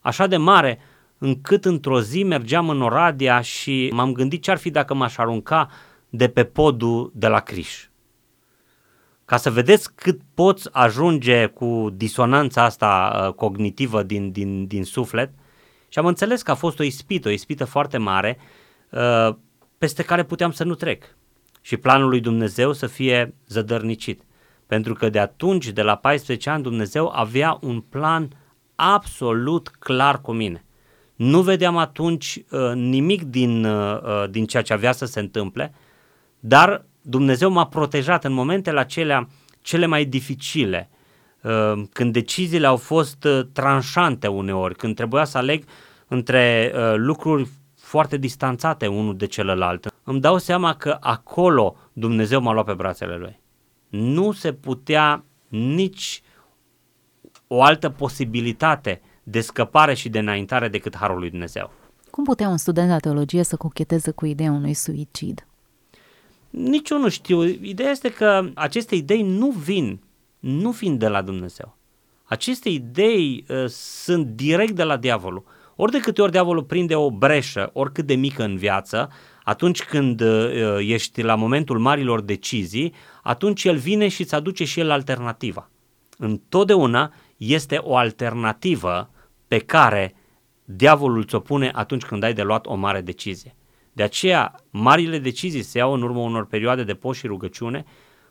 Așa 0.00 0.26
de 0.26 0.36
mare 0.36 0.78
încât 1.18 1.64
într-o 1.64 2.00
zi 2.00 2.22
mergeam 2.22 2.68
în 2.68 2.82
Oradea 2.82 3.40
și 3.40 3.90
m-am 3.92 4.12
gândit 4.12 4.42
ce 4.42 4.50
ar 4.50 4.58
fi 4.58 4.70
dacă 4.70 4.94
m-aș 4.94 5.16
arunca 5.16 5.70
de 6.08 6.28
pe 6.28 6.44
podul 6.44 7.10
de 7.14 7.28
la 7.28 7.40
Criș. 7.40 7.88
Ca 9.24 9.36
să 9.36 9.50
vedeți 9.50 9.94
cât 9.94 10.20
poți 10.34 10.68
ajunge 10.72 11.46
cu 11.46 11.90
disonanța 11.94 12.64
asta 12.64 13.22
uh, 13.26 13.34
cognitivă 13.34 14.02
din, 14.02 14.30
din, 14.30 14.66
din 14.66 14.84
suflet 14.84 15.30
și 15.88 15.98
am 15.98 16.06
înțeles 16.06 16.42
că 16.42 16.50
a 16.50 16.54
fost 16.54 16.78
o 16.78 16.82
ispită, 16.82 17.28
o 17.28 17.32
ispită 17.32 17.64
foarte 17.64 17.98
mare 17.98 18.38
uh, 18.90 19.34
peste 19.78 20.02
care 20.02 20.24
puteam 20.24 20.50
să 20.50 20.64
nu 20.64 20.74
trec 20.74 21.18
și 21.60 21.76
planul 21.76 22.08
lui 22.08 22.20
Dumnezeu 22.20 22.72
să 22.72 22.86
fie 22.86 23.34
zădărnicit. 23.46 24.22
Pentru 24.66 24.94
că 24.94 25.08
de 25.08 25.18
atunci, 25.18 25.68
de 25.68 25.82
la 25.82 25.94
14 25.94 26.50
ani, 26.50 26.62
Dumnezeu 26.62 27.12
avea 27.14 27.58
un 27.60 27.80
plan 27.80 28.28
absolut 28.74 29.68
clar 29.68 30.20
cu 30.20 30.32
mine. 30.32 30.64
Nu 31.14 31.42
vedeam 31.42 31.76
atunci 31.76 32.42
uh, 32.50 32.72
nimic 32.74 33.22
din, 33.22 33.64
uh, 33.64 34.00
uh 34.02 34.30
din 34.30 34.46
ceea 34.46 34.62
ce 34.62 34.72
avea 34.72 34.92
să 34.92 35.04
se 35.04 35.20
întâmple, 35.20 35.74
dar 36.40 36.84
Dumnezeu 37.02 37.50
m-a 37.50 37.66
protejat 37.66 38.24
în 38.24 38.32
momentele 38.32 38.80
acelea 38.80 39.28
cele 39.62 39.86
mai 39.86 40.04
dificile, 40.04 40.90
uh, 41.42 41.82
când 41.92 42.12
deciziile 42.12 42.66
au 42.66 42.76
fost 42.76 43.24
uh, 43.24 43.40
tranșante 43.52 44.26
uneori, 44.26 44.74
când 44.74 44.94
trebuia 44.94 45.24
să 45.24 45.38
aleg 45.38 45.64
între 46.08 46.72
uh, 46.74 46.94
lucruri 46.96 47.48
foarte 47.76 48.16
distanțate 48.16 48.86
unul 48.86 49.16
de 49.16 49.26
celălalt. 49.26 49.89
Îmi 50.10 50.20
dau 50.20 50.38
seama 50.38 50.74
că 50.74 50.96
acolo 51.00 51.76
Dumnezeu 51.92 52.40
m-a 52.40 52.52
luat 52.52 52.64
pe 52.64 52.72
brațele 52.72 53.16
lui. 53.16 53.40
Nu 53.88 54.32
se 54.32 54.52
putea 54.52 55.24
nici 55.48 56.22
o 57.46 57.62
altă 57.62 57.88
posibilitate 57.88 59.00
de 59.22 59.40
scăpare 59.40 59.94
și 59.94 60.08
de 60.08 60.18
înaintare 60.18 60.68
decât 60.68 60.96
harul 60.96 61.18
lui 61.18 61.30
Dumnezeu. 61.30 61.70
Cum 62.10 62.24
putea 62.24 62.48
un 62.48 62.56
student 62.56 62.90
de 62.90 62.96
teologie 62.96 63.42
să 63.42 63.56
cocheteze 63.56 64.10
cu 64.10 64.26
ideea 64.26 64.50
unui 64.50 64.74
suicid? 64.74 65.46
Nici 66.50 66.90
eu 66.90 66.98
nu 66.98 67.08
știu. 67.08 67.44
Ideea 67.44 67.90
este 67.90 68.12
că 68.12 68.50
aceste 68.54 68.94
idei 68.94 69.22
nu 69.22 69.50
vin, 69.50 70.00
nu 70.38 70.70
vin 70.70 70.98
de 70.98 71.08
la 71.08 71.22
Dumnezeu. 71.22 71.76
Aceste 72.24 72.68
idei 72.68 73.44
uh, 73.48 73.64
sunt 73.68 74.26
direct 74.26 74.72
de 74.72 74.82
la 74.82 74.96
diavolul. 74.96 75.44
Ori 75.76 75.92
de 75.92 75.98
câte 75.98 76.22
ori 76.22 76.32
diavolul 76.32 76.64
prinde 76.64 76.94
o 76.94 77.10
breșă, 77.10 77.70
oricât 77.72 78.06
de 78.06 78.14
mică 78.14 78.42
în 78.42 78.56
viață, 78.56 79.10
atunci 79.44 79.82
când 79.82 80.20
uh, 80.20 80.76
ești 80.78 81.22
la 81.22 81.34
momentul 81.34 81.78
marilor 81.78 82.20
decizii, 82.20 82.94
atunci 83.22 83.64
el 83.64 83.76
vine 83.76 84.08
și 84.08 84.20
îți 84.20 84.34
aduce 84.34 84.64
și 84.64 84.80
el 84.80 84.90
alternativa. 84.90 85.70
Întotdeauna 86.18 87.12
este 87.36 87.76
o 87.76 87.96
alternativă 87.96 89.10
pe 89.48 89.58
care 89.58 90.14
diavolul 90.64 91.24
ți-o 91.24 91.38
pune 91.38 91.70
atunci 91.74 92.02
când 92.02 92.22
ai 92.22 92.32
de 92.32 92.42
luat 92.42 92.66
o 92.66 92.74
mare 92.74 93.00
decizie. 93.00 93.54
De 93.92 94.02
aceea, 94.02 94.54
marile 94.70 95.18
decizii 95.18 95.62
se 95.62 95.78
iau 95.78 95.92
în 95.92 96.02
urma 96.02 96.18
unor 96.18 96.46
perioade 96.46 96.84
de 96.84 96.94
post 96.94 97.18
și 97.18 97.26
rugăciune, 97.26 97.84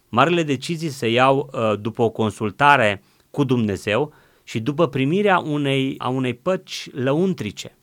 marile 0.10 0.44
decizii 0.44 0.90
se 0.90 1.10
iau 1.10 1.50
uh, 1.54 1.80
după 1.80 2.02
o 2.02 2.10
consultare 2.10 3.04
cu 3.30 3.44
Dumnezeu 3.44 4.14
și 4.44 4.60
după 4.60 4.88
primirea 4.88 5.40
unei, 5.40 5.96
a 5.98 6.08
unei 6.08 6.34
păci 6.34 6.90
lăuntrice, 6.92 7.78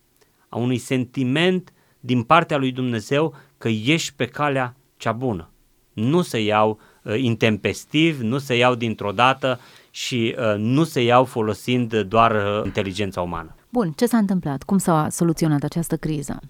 a 0.48 0.56
unui 0.56 0.78
sentiment 0.78 1.72
din 2.00 2.22
partea 2.22 2.56
lui 2.56 2.72
Dumnezeu 2.72 3.34
că 3.58 3.68
ești 3.68 4.12
pe 4.16 4.26
calea 4.26 4.74
cea 4.96 5.12
bună. 5.12 5.50
Nu 5.92 6.22
se 6.22 6.42
iau 6.42 6.78
uh, 7.02 7.14
intempestiv, 7.20 8.20
nu 8.20 8.38
se 8.38 8.56
iau 8.56 8.74
dintr-o 8.74 9.12
dată 9.12 9.60
și 9.90 10.34
uh, 10.38 10.54
nu 10.56 10.84
se 10.84 11.02
iau 11.02 11.24
folosind 11.24 12.00
doar 12.00 12.30
uh, 12.30 12.64
inteligența 12.64 13.20
umană. 13.20 13.54
Bun, 13.68 13.92
ce 13.92 14.06
s-a 14.06 14.16
întâmplat? 14.16 14.62
Cum 14.62 14.78
s-a 14.78 15.06
soluționat 15.10 15.62
această 15.62 15.96
criză? 15.96 16.40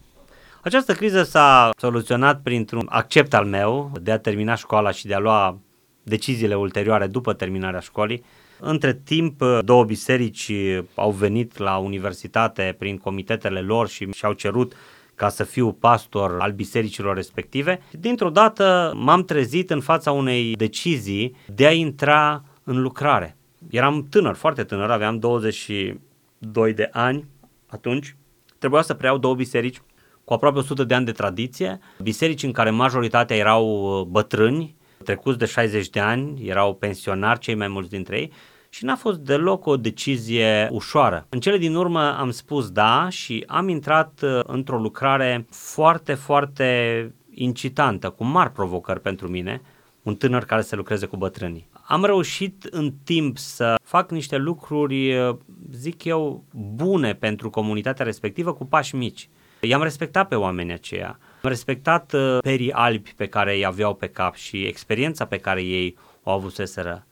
Această 0.63 0.93
criză 0.93 1.23
s-a 1.23 1.71
soluționat 1.79 2.41
printr-un 2.43 2.87
accept 2.89 3.35
al 3.35 3.45
meu 3.45 3.93
de 4.03 4.13
a 4.13 4.19
termina 4.19 4.55
școala 4.55 4.91
și 4.91 5.07
de 5.07 5.15
a 5.15 5.19
lua 5.19 5.59
deciziile 6.03 6.55
ulterioare 6.55 7.07
după 7.07 7.33
terminarea 7.33 7.81
școlii. 7.81 8.25
Între 8.61 9.01
timp, 9.05 9.43
două 9.65 9.85
biserici 9.85 10.53
au 10.95 11.11
venit 11.11 11.59
la 11.59 11.77
universitate 11.77 12.75
prin 12.79 12.99
comitetele 12.99 13.61
lor 13.61 13.89
și 13.89 14.11
și-au 14.13 14.33
cerut 14.33 14.73
ca 15.17 15.29
să 15.29 15.45
fiu 15.45 15.73
pastor 15.73 16.41
al 16.41 16.53
bisericilor 16.53 17.15
respective. 17.15 17.81
Dintr-o 17.91 18.31
dată 18.31 18.93
m-am 18.97 19.25
trezit 19.25 19.71
în 19.71 19.81
fața 19.81 20.13
unei 20.13 20.55
decizii 20.57 21.37
de 21.47 21.67
a 21.67 21.73
intra 21.73 22.45
în 22.65 22.81
lucrare. 22.81 23.37
Eram 23.71 24.07
tânăr, 24.11 24.35
foarte 24.35 24.65
tânăr, 24.65 24.91
aveam 24.91 25.19
22 25.19 26.73
de 26.75 26.89
ani 26.93 27.27
atunci. 27.67 28.17
Trebuia 28.59 28.83
să 28.83 28.95
preiau 28.95 29.19
două 29.19 29.35
biserici 29.35 29.83
cu 30.25 30.33
aproape 30.33 30.59
100 30.59 30.85
de 30.85 30.95
ani 30.95 31.05
de 31.05 31.13
tradiție, 31.13 31.79
biserici 32.03 32.43
în 32.43 32.53
care 32.53 32.71
majoritatea 32.71 33.37
erau 33.37 33.99
uh, 34.01 34.07
bătrâni, 34.07 34.75
trecuți 35.05 35.39
de 35.39 35.45
60 35.45 35.89
de 35.89 36.01
ani, 36.01 36.49
erau 36.49 36.75
pensionari 36.75 37.39
cei 37.39 37.55
mai 37.55 37.69
mulți 37.69 37.91
dintre 37.91 38.19
ei 38.19 38.33
și 38.77 38.85
n-a 38.85 38.97
fost 38.97 39.19
deloc 39.19 39.67
o 39.67 39.77
decizie 39.77 40.69
ușoară. 40.73 41.27
În 41.29 41.41
cele 41.41 41.59
din 41.59 41.75
urmă 41.75 42.17
am 42.19 42.31
spus 42.31 42.71
da 42.71 43.09
și 43.11 43.45
am 43.47 43.69
intrat 43.69 44.21
uh, 44.23 44.41
într-o 44.47 44.79
lucrare 44.79 45.47
foarte, 45.51 46.15
foarte 46.15 47.15
incitantă, 47.35 48.11
cu 48.11 48.25
mari 48.25 48.53
provocări 48.53 49.01
pentru 49.01 49.29
mine, 49.29 49.61
un 50.03 50.15
tânăr 50.15 50.45
care 50.45 50.63
să 50.63 50.77
lucreze 50.77 51.07
cu 51.07 51.17
bătrânii. 51.17 51.69
Am 51.83 52.05
reușit 52.05 52.65
în 52.65 52.93
timp 53.05 53.39
să 53.39 53.75
fac 53.83 54.11
niște 54.11 54.37
lucruri, 54.37 55.19
uh, 55.19 55.37
zic 55.73 56.05
eu, 56.05 56.45
bune 56.53 57.15
pentru 57.15 57.51
comunitatea 57.51 58.05
respectivă 58.05 58.53
cu 58.53 58.65
pași 58.65 58.95
mici. 58.95 59.29
I-am 59.61 59.83
respectat 59.83 60.29
pe 60.29 60.35
oamenii 60.35 60.73
aceia, 60.73 61.19
am 61.43 61.51
respectat 61.51 62.13
uh, 62.13 62.39
perii 62.41 62.73
albi 62.73 63.13
pe 63.17 63.27
care 63.27 63.55
îi 63.55 63.67
aveau 63.67 63.95
pe 63.95 64.07
cap 64.07 64.35
și 64.35 64.63
experiența 64.63 65.25
pe 65.25 65.39
care 65.39 65.63
ei 65.63 65.97
o 66.23 66.31
avuseseră. 66.31 67.07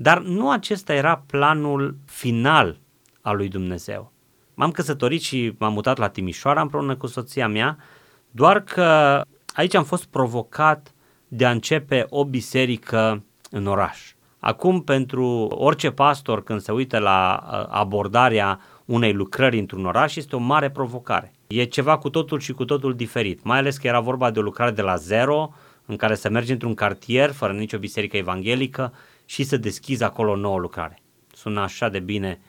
Dar 0.00 0.20
nu 0.20 0.50
acesta 0.50 0.94
era 0.94 1.22
planul 1.26 1.96
final 2.04 2.78
al 3.20 3.36
lui 3.36 3.48
Dumnezeu. 3.48 4.12
M-am 4.54 4.70
căsătorit 4.70 5.22
și 5.22 5.54
m-am 5.58 5.72
mutat 5.72 5.98
la 5.98 6.08
Timișoara 6.08 6.60
împreună 6.60 6.96
cu 6.96 7.06
soția 7.06 7.48
mea, 7.48 7.78
doar 8.30 8.60
că 8.60 9.20
aici 9.54 9.74
am 9.74 9.84
fost 9.84 10.04
provocat 10.04 10.94
de 11.28 11.46
a 11.46 11.50
începe 11.50 12.06
o 12.08 12.24
biserică 12.24 13.24
în 13.50 13.66
oraș. 13.66 14.12
Acum, 14.38 14.82
pentru 14.82 15.26
orice 15.50 15.90
pastor, 15.90 16.42
când 16.42 16.60
se 16.60 16.72
uită 16.72 16.98
la 16.98 17.42
uh, 17.42 17.66
abordarea 17.68 18.60
unei 18.84 19.12
lucrări 19.12 19.58
într-un 19.58 19.84
oraș, 19.84 20.16
este 20.16 20.36
o 20.36 20.38
mare 20.38 20.70
provocare. 20.70 21.32
E 21.46 21.64
ceva 21.64 21.98
cu 21.98 22.10
totul 22.10 22.38
și 22.38 22.52
cu 22.52 22.64
totul 22.64 22.94
diferit, 22.94 23.42
mai 23.44 23.58
ales 23.58 23.76
că 23.76 23.86
era 23.86 24.00
vorba 24.00 24.30
de 24.30 24.38
o 24.38 24.42
lucrare 24.42 24.70
de 24.70 24.82
la 24.82 24.96
zero, 24.96 25.54
în 25.86 25.96
care 25.96 26.14
să 26.14 26.30
mergi 26.30 26.52
într-un 26.52 26.74
cartier 26.74 27.32
fără 27.32 27.52
nicio 27.52 27.78
biserică 27.78 28.16
evanghelică 28.16 28.92
și 29.28 29.44
să 29.44 29.56
deschizi 29.56 30.02
acolo 30.02 30.30
o 30.30 30.36
nouă 30.36 30.58
lucrare. 30.58 31.02
Sună 31.32 31.60
așa 31.60 31.88
de 31.88 31.98
bine 31.98 32.40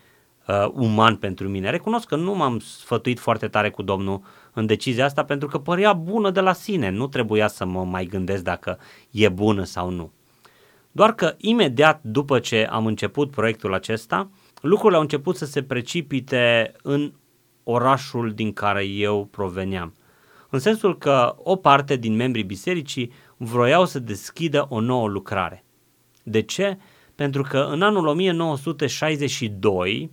uh, 0.48 0.68
uman 0.74 1.16
pentru 1.16 1.48
mine. 1.48 1.70
Recunosc 1.70 2.08
că 2.08 2.16
nu 2.16 2.36
m-am 2.36 2.60
sfătuit 2.60 3.20
foarte 3.20 3.48
tare 3.48 3.70
cu 3.70 3.82
Domnul 3.82 4.22
în 4.54 4.66
decizia 4.66 5.06
asta 5.06 5.24
pentru 5.24 5.48
că 5.48 5.58
părea 5.58 5.94
bună 5.94 6.30
de 6.30 6.40
la 6.40 6.54
sine, 6.54 6.90
nu 6.90 7.08
trebuia 7.08 7.48
să 7.48 7.66
mă 7.66 7.84
mai 7.84 8.06
gândesc 8.06 8.44
dacă 8.44 8.80
e 9.12 9.30
bună 9.30 9.64
sau 9.64 9.90
nu. 9.90 10.12
Doar 10.92 11.16
că 11.16 11.34
imediat 11.38 12.00
după 12.04 12.40
ce 12.40 12.68
am 12.70 12.86
început 12.86 13.32
proiectul 13.32 13.74
acesta, 13.74 14.30
lucrurile 14.62 14.96
au 14.96 15.02
început 15.02 15.36
să 15.36 15.46
se 15.46 15.64
precipite 15.64 16.74
în 16.82 17.14
orașul 17.64 18.32
din 18.34 18.54
care 18.54 18.84
eu 18.84 19.26
proveneam. 19.32 19.94
În 20.50 20.60
sensul 20.60 20.98
că 20.98 21.36
o 21.38 21.56
parte 21.56 21.96
din 21.96 22.16
membrii 22.16 22.44
bisericii 22.44 23.12
vroiau 23.38 23.86
să 23.86 24.00
deschidă 24.00 24.66
o 24.70 24.80
nouă 24.80 25.08
lucrare. 25.08 25.64
De 26.24 26.42
ce? 26.42 26.78
Pentru 27.16 27.42
că 27.42 27.68
în 27.72 27.82
anul 27.82 28.08
1962 28.08 30.12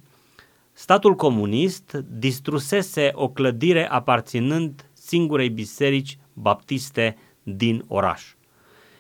statul 0.73 1.15
comunist 1.15 1.93
distrusese 2.09 3.11
o 3.15 3.29
clădire 3.29 3.91
aparținând 3.91 4.91
singurei 4.93 5.49
biserici 5.49 6.19
baptiste 6.33 7.17
din 7.43 7.85
oraș. 7.89 8.23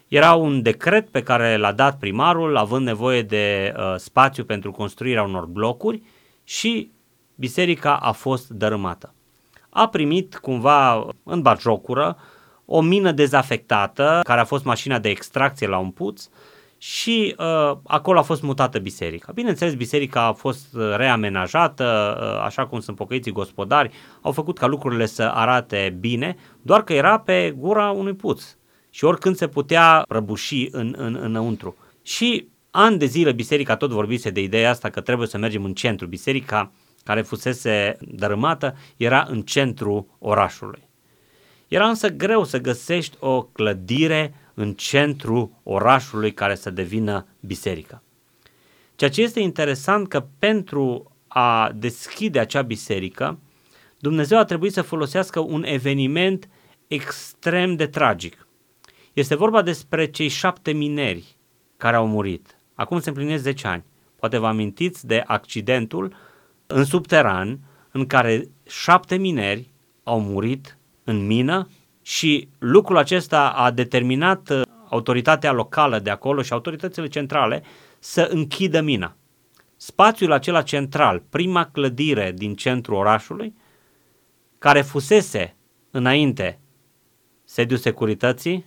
Era 0.08 0.34
un 0.34 0.62
decret 0.62 1.08
pe 1.08 1.22
care 1.22 1.56
l-a 1.56 1.72
dat 1.72 1.98
primarul, 1.98 2.56
având 2.56 2.86
nevoie 2.86 3.22
de 3.22 3.74
uh, 3.76 3.94
spațiu 3.96 4.44
pentru 4.44 4.70
construirea 4.70 5.22
unor 5.22 5.44
blocuri 5.44 6.02
și 6.44 6.90
biserica 7.34 7.96
a 7.96 8.12
fost 8.12 8.48
dărâmată. 8.48 9.14
A 9.70 9.88
primit 9.88 10.36
cumva 10.36 11.08
în 11.22 11.42
batjocură 11.42 12.16
o 12.64 12.80
mină 12.80 13.12
dezafectată, 13.12 14.20
care 14.22 14.40
a 14.40 14.44
fost 14.44 14.64
mașina 14.64 14.98
de 14.98 15.08
extracție 15.08 15.66
la 15.66 15.78
un 15.78 15.90
puț, 15.90 16.28
și 16.78 17.34
uh, 17.38 17.76
acolo 17.84 18.18
a 18.18 18.22
fost 18.22 18.42
mutată 18.42 18.78
biserica. 18.78 19.32
Bineînțeles, 19.32 19.74
biserica 19.74 20.22
a 20.22 20.32
fost 20.32 20.74
uh, 20.74 20.94
reamenajată, 20.96 22.18
uh, 22.20 22.42
așa 22.44 22.66
cum 22.66 22.80
sunt 22.80 22.96
pocăiții 22.96 23.32
gospodari, 23.32 23.90
au 24.20 24.32
făcut 24.32 24.58
ca 24.58 24.66
lucrurile 24.66 25.06
să 25.06 25.22
arate 25.22 25.96
bine, 26.00 26.36
doar 26.62 26.84
că 26.84 26.92
era 26.92 27.18
pe 27.18 27.54
gura 27.56 27.90
unui 27.90 28.14
puț 28.14 28.42
și 28.90 29.04
oricând 29.04 29.36
se 29.36 29.48
putea 29.48 30.04
prăbuși 30.08 30.68
în, 30.70 30.94
în, 30.98 31.18
înăuntru. 31.20 31.76
Și 32.02 32.48
ani 32.70 32.98
de 32.98 33.06
zile 33.06 33.32
biserica 33.32 33.76
tot 33.76 33.90
vorbise 33.90 34.30
de 34.30 34.42
ideea 34.42 34.70
asta 34.70 34.90
că 34.90 35.00
trebuie 35.00 35.28
să 35.28 35.38
mergem 35.38 35.64
în 35.64 35.74
centru. 35.74 36.06
Biserica 36.06 36.72
care 37.04 37.22
fusese 37.22 37.96
dărâmată 38.00 38.76
era 38.96 39.26
în 39.28 39.42
centru 39.42 40.16
orașului. 40.18 40.88
Era 41.68 41.88
însă 41.88 42.08
greu 42.08 42.44
să 42.44 42.60
găsești 42.60 43.16
o 43.20 43.42
clădire 43.42 44.34
în 44.58 44.74
centru 44.74 45.60
orașului 45.62 46.32
care 46.32 46.54
să 46.54 46.70
devină 46.70 47.26
biserică. 47.40 48.02
Ceea 48.94 49.10
ce 49.10 49.22
este 49.22 49.40
interesant 49.40 50.08
că 50.08 50.26
pentru 50.38 51.12
a 51.26 51.72
deschide 51.74 52.38
acea 52.38 52.62
biserică, 52.62 53.38
Dumnezeu 53.98 54.38
a 54.38 54.44
trebuit 54.44 54.72
să 54.72 54.82
folosească 54.82 55.40
un 55.40 55.64
eveniment 55.64 56.48
extrem 56.86 57.76
de 57.76 57.86
tragic. 57.86 58.48
Este 59.12 59.34
vorba 59.34 59.62
despre 59.62 60.10
cei 60.10 60.28
șapte 60.28 60.72
mineri 60.72 61.36
care 61.76 61.96
au 61.96 62.06
murit. 62.06 62.56
Acum 62.74 63.00
se 63.00 63.08
împlinesc 63.08 63.42
10 63.42 63.66
ani. 63.66 63.84
Poate 64.16 64.38
vă 64.38 64.46
amintiți 64.46 65.06
de 65.06 65.22
accidentul 65.26 66.14
în 66.66 66.84
subteran 66.84 67.58
în 67.90 68.06
care 68.06 68.48
șapte 68.66 69.16
mineri 69.16 69.70
au 70.02 70.20
murit 70.20 70.78
în 71.04 71.26
mină 71.26 71.68
și 72.06 72.48
lucrul 72.58 72.96
acesta 72.96 73.50
a 73.50 73.70
determinat 73.70 74.48
uh, 74.50 74.62
autoritatea 74.88 75.52
locală 75.52 75.98
de 75.98 76.10
acolo 76.10 76.42
și 76.42 76.52
autoritățile 76.52 77.06
centrale 77.06 77.62
să 77.98 78.28
închidă 78.30 78.80
mina. 78.80 79.16
Spațiul 79.76 80.32
acela 80.32 80.62
central, 80.62 81.22
prima 81.30 81.64
clădire 81.72 82.32
din 82.36 82.54
centrul 82.54 82.96
orașului, 82.96 83.54
care 84.58 84.82
fusese 84.82 85.56
înainte 85.90 86.60
sediul 87.44 87.78
securității, 87.78 88.66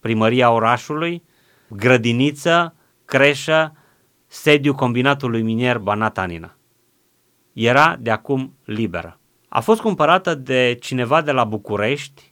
primăria 0.00 0.50
orașului, 0.50 1.22
grădiniță, 1.68 2.74
creșă, 3.04 3.76
sediu 4.26 4.74
combinatului 4.74 5.42
minier 5.42 5.78
Banatanina. 5.78 6.56
Era 7.52 7.96
de 8.00 8.10
acum 8.10 8.56
liberă. 8.64 9.20
A 9.48 9.60
fost 9.60 9.80
cumpărată 9.80 10.34
de 10.34 10.76
cineva 10.80 11.22
de 11.22 11.32
la 11.32 11.44
București, 11.44 12.29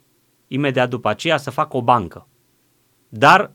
imediat 0.49 0.89
după 0.89 1.09
aceea 1.09 1.37
să 1.37 1.51
facă 1.51 1.77
o 1.77 1.83
bancă. 1.83 2.27
Dar 3.09 3.51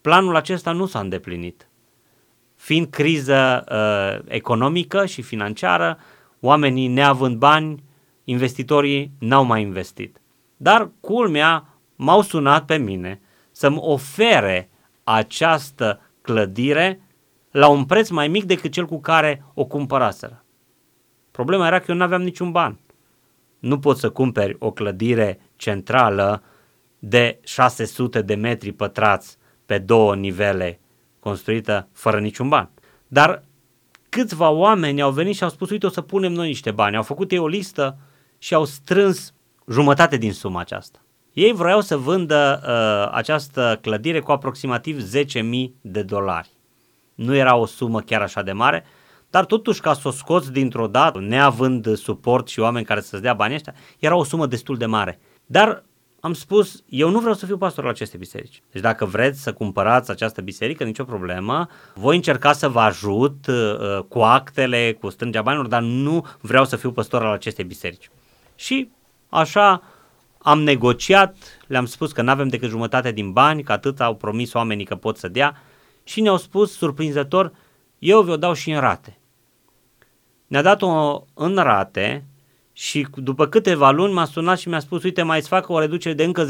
planul 0.00 0.36
acesta 0.36 0.72
nu 0.72 0.86
s-a 0.86 1.00
îndeplinit. 1.00 1.68
Fiind 2.56 2.86
criză 2.86 3.64
uh, 3.70 4.24
economică 4.28 5.06
și 5.06 5.22
financiară, 5.22 5.98
oamenii 6.40 6.86
neavând 6.86 7.36
bani, 7.36 7.82
investitorii 8.24 9.12
n-au 9.18 9.44
mai 9.44 9.60
investit. 9.60 10.20
Dar 10.56 10.90
culmea 11.00 11.78
m-au 11.96 12.22
sunat 12.22 12.64
pe 12.64 12.76
mine 12.76 13.20
să-mi 13.50 13.78
ofere 13.80 14.70
această 15.04 16.00
clădire 16.20 17.00
la 17.50 17.68
un 17.68 17.84
preț 17.84 18.08
mai 18.08 18.28
mic 18.28 18.44
decât 18.44 18.72
cel 18.72 18.86
cu 18.86 19.00
care 19.00 19.44
o 19.54 19.64
cumpăraseră. 19.64 20.44
Problema 21.30 21.66
era 21.66 21.78
că 21.78 21.84
eu 21.88 21.96
nu 21.96 22.02
aveam 22.02 22.22
niciun 22.22 22.50
ban. 22.50 22.78
Nu 23.60 23.78
poți 23.78 24.00
să 24.00 24.10
cumperi 24.10 24.56
o 24.58 24.70
clădire 24.70 25.40
centrală 25.56 26.42
de 26.98 27.38
600 27.42 28.22
de 28.22 28.34
metri 28.34 28.72
pătrați 28.72 29.36
pe 29.66 29.78
două 29.78 30.14
nivele 30.14 30.80
construită 31.20 31.88
fără 31.92 32.20
niciun 32.20 32.48
ban. 32.48 32.70
Dar 33.08 33.42
câțiva 34.08 34.50
oameni 34.50 35.00
au 35.00 35.10
venit 35.10 35.34
și 35.34 35.42
au 35.42 35.48
spus, 35.48 35.70
uite, 35.70 35.86
o 35.86 35.90
să 35.90 36.00
punem 36.00 36.32
noi 36.32 36.46
niște 36.46 36.70
bani. 36.70 36.96
Au 36.96 37.02
făcut 37.02 37.30
ei 37.30 37.38
o 37.38 37.46
listă 37.46 37.98
și 38.38 38.54
au 38.54 38.64
strâns 38.64 39.34
jumătate 39.70 40.16
din 40.16 40.32
suma 40.32 40.60
aceasta. 40.60 40.98
Ei 41.32 41.52
vreau 41.52 41.80
să 41.80 41.96
vândă 41.96 42.60
uh, 42.62 43.16
această 43.16 43.78
clădire 43.80 44.20
cu 44.20 44.32
aproximativ 44.32 45.16
10.000 45.16 45.42
de 45.80 46.02
dolari. 46.02 46.50
Nu 47.14 47.34
era 47.34 47.56
o 47.56 47.66
sumă 47.66 48.00
chiar 48.00 48.22
așa 48.22 48.42
de 48.42 48.52
mare, 48.52 48.84
dar 49.30 49.44
totuși 49.44 49.80
ca 49.80 49.94
să 49.94 50.08
o 50.08 50.10
scoți 50.10 50.52
dintr-o 50.52 50.86
dată, 50.86 51.18
neavând 51.20 51.96
suport 51.96 52.48
și 52.48 52.60
oameni 52.60 52.84
care 52.84 53.00
să-ți 53.00 53.22
dea 53.22 53.34
banii 53.34 53.54
ăștia, 53.54 53.74
era 53.98 54.16
o 54.16 54.24
sumă 54.24 54.46
destul 54.46 54.76
de 54.76 54.86
mare. 54.86 55.20
Dar 55.46 55.84
am 56.20 56.32
spus, 56.32 56.82
eu 56.88 57.10
nu 57.10 57.18
vreau 57.18 57.34
să 57.34 57.46
fiu 57.46 57.58
pastor 57.58 57.84
la 57.84 57.90
aceste 57.90 58.16
biserici. 58.16 58.62
Deci 58.72 58.82
dacă 58.82 59.04
vreți 59.04 59.42
să 59.42 59.52
cumpărați 59.52 60.10
această 60.10 60.40
biserică, 60.40 60.84
nicio 60.84 61.04
problemă. 61.04 61.68
Voi 61.94 62.16
încerca 62.16 62.52
să 62.52 62.68
vă 62.68 62.80
ajut 62.80 63.46
uh, 63.46 63.98
cu 64.08 64.18
actele, 64.18 64.96
cu 65.00 65.08
strângea 65.08 65.42
banilor, 65.42 65.66
dar 65.66 65.82
nu 65.82 66.26
vreau 66.40 66.64
să 66.64 66.76
fiu 66.76 66.92
pastor 66.92 67.24
al 67.24 67.32
acestei 67.32 67.64
biserici. 67.64 68.10
Și 68.54 68.90
așa 69.28 69.82
am 70.38 70.62
negociat, 70.62 71.36
le-am 71.66 71.86
spus 71.86 72.12
că 72.12 72.22
nu 72.22 72.30
avem 72.30 72.48
decât 72.48 72.68
jumătate 72.68 73.12
din 73.12 73.32
bani, 73.32 73.62
că 73.62 73.72
atât 73.72 74.00
au 74.00 74.14
promis 74.14 74.52
oamenii 74.52 74.84
că 74.84 74.94
pot 74.94 75.16
să 75.16 75.28
dea 75.28 75.62
și 76.04 76.20
ne-au 76.20 76.36
spus 76.36 76.76
surprinzător, 76.76 77.52
eu 77.98 78.22
vi-o 78.22 78.36
dau 78.36 78.52
și 78.52 78.70
în 78.70 78.80
rate. 78.80 79.19
Ne-a 80.50 80.62
dat-o 80.62 81.24
în 81.34 81.54
rate 81.54 82.24
și 82.72 83.06
după 83.14 83.46
câteva 83.46 83.90
luni 83.90 84.12
m-a 84.12 84.24
sunat 84.24 84.58
și 84.58 84.68
mi-a 84.68 84.78
spus, 84.78 85.02
uite, 85.02 85.22
mai 85.22 85.38
îți 85.38 85.48
fac 85.48 85.68
o 85.68 85.78
reducere 85.78 86.14
de 86.14 86.24
încă 86.24 86.46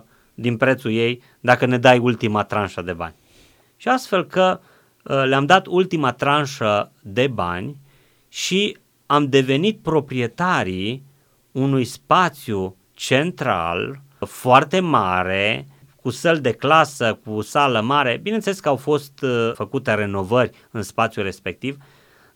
10% 0.00 0.02
din 0.34 0.56
prețul 0.56 0.92
ei 0.92 1.22
dacă 1.40 1.66
ne 1.66 1.78
dai 1.78 1.98
ultima 1.98 2.42
tranșă 2.42 2.82
de 2.82 2.92
bani. 2.92 3.14
Și 3.76 3.88
astfel 3.88 4.24
că 4.24 4.60
uh, 5.04 5.22
le-am 5.24 5.46
dat 5.46 5.66
ultima 5.66 6.12
tranșă 6.12 6.92
de 7.02 7.26
bani 7.26 7.76
și 8.28 8.78
am 9.06 9.28
devenit 9.28 9.78
proprietarii 9.82 11.02
unui 11.52 11.84
spațiu 11.84 12.76
central 12.92 14.00
foarte 14.18 14.80
mare, 14.80 15.66
cu 16.02 16.10
săl 16.10 16.40
de 16.40 16.52
clasă, 16.52 17.18
cu 17.24 17.40
sală 17.40 17.80
mare. 17.80 18.20
Bineînțeles 18.22 18.60
că 18.60 18.68
au 18.68 18.76
fost 18.76 19.22
uh, 19.22 19.52
făcute 19.54 19.94
renovări 19.94 20.50
în 20.70 20.82
spațiul 20.82 21.24
respectiv, 21.24 21.76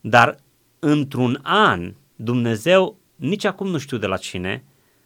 dar 0.00 0.37
într-un 0.78 1.38
an 1.42 1.94
Dumnezeu 2.16 2.98
nici 3.16 3.44
acum 3.44 3.66
nu 3.68 3.78
știu 3.78 3.96
de 3.96 4.06
la 4.06 4.16
cine, 4.16 4.64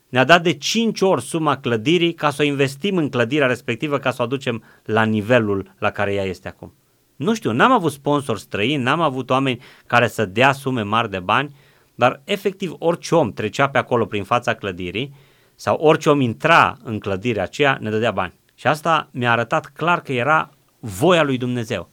ne-a 0.09 0.25
dat 0.25 0.43
de 0.43 0.53
5 0.53 1.01
ori 1.01 1.23
suma 1.23 1.57
clădirii 1.57 2.13
ca 2.13 2.31
să 2.31 2.43
o 2.43 2.45
investim 2.45 2.97
în 2.97 3.09
clădirea 3.09 3.47
respectivă 3.47 3.99
ca 3.99 4.11
să 4.11 4.17
o 4.21 4.25
aducem 4.25 4.63
la 4.85 5.03
nivelul 5.03 5.75
la 5.79 5.91
care 5.91 6.15
ea 6.15 6.25
este 6.25 6.49
acum. 6.49 6.75
Nu 7.17 7.35
știu, 7.35 7.53
n-am 7.53 7.73
avut 7.73 7.93
sponsori 7.93 8.41
străini, 8.41 8.83
n-am 8.83 9.01
avut 9.01 9.31
oameni 9.31 9.63
care 9.87 10.09
să 10.09 10.25
dea 10.25 10.53
sume 10.53 10.83
mari 10.83 11.11
de 11.11 11.19
bani, 11.19 11.55
dar 11.95 12.21
efectiv 12.25 12.75
orice 12.79 13.15
om 13.15 13.33
trecea 13.33 13.69
pe 13.69 13.79
acolo 13.79 14.07
prin 14.07 14.25
fața 14.25 14.55
clădirii 14.55 15.15
sau 15.55 15.77
orice 15.77 16.11
om 16.11 16.21
intra 16.21 16.77
în 16.83 16.99
clădirea 16.99 17.43
aceea 17.43 17.79
ne 17.81 17.91
dădea 17.91 18.11
bani. 18.11 18.35
Și 18.55 18.67
asta 18.67 19.09
mi-a 19.13 19.31
arătat 19.31 19.67
clar 19.67 20.01
că 20.01 20.13
era 20.13 20.51
voia 20.81 21.23
lui 21.23 21.39
Dumnezeu. 21.39 21.91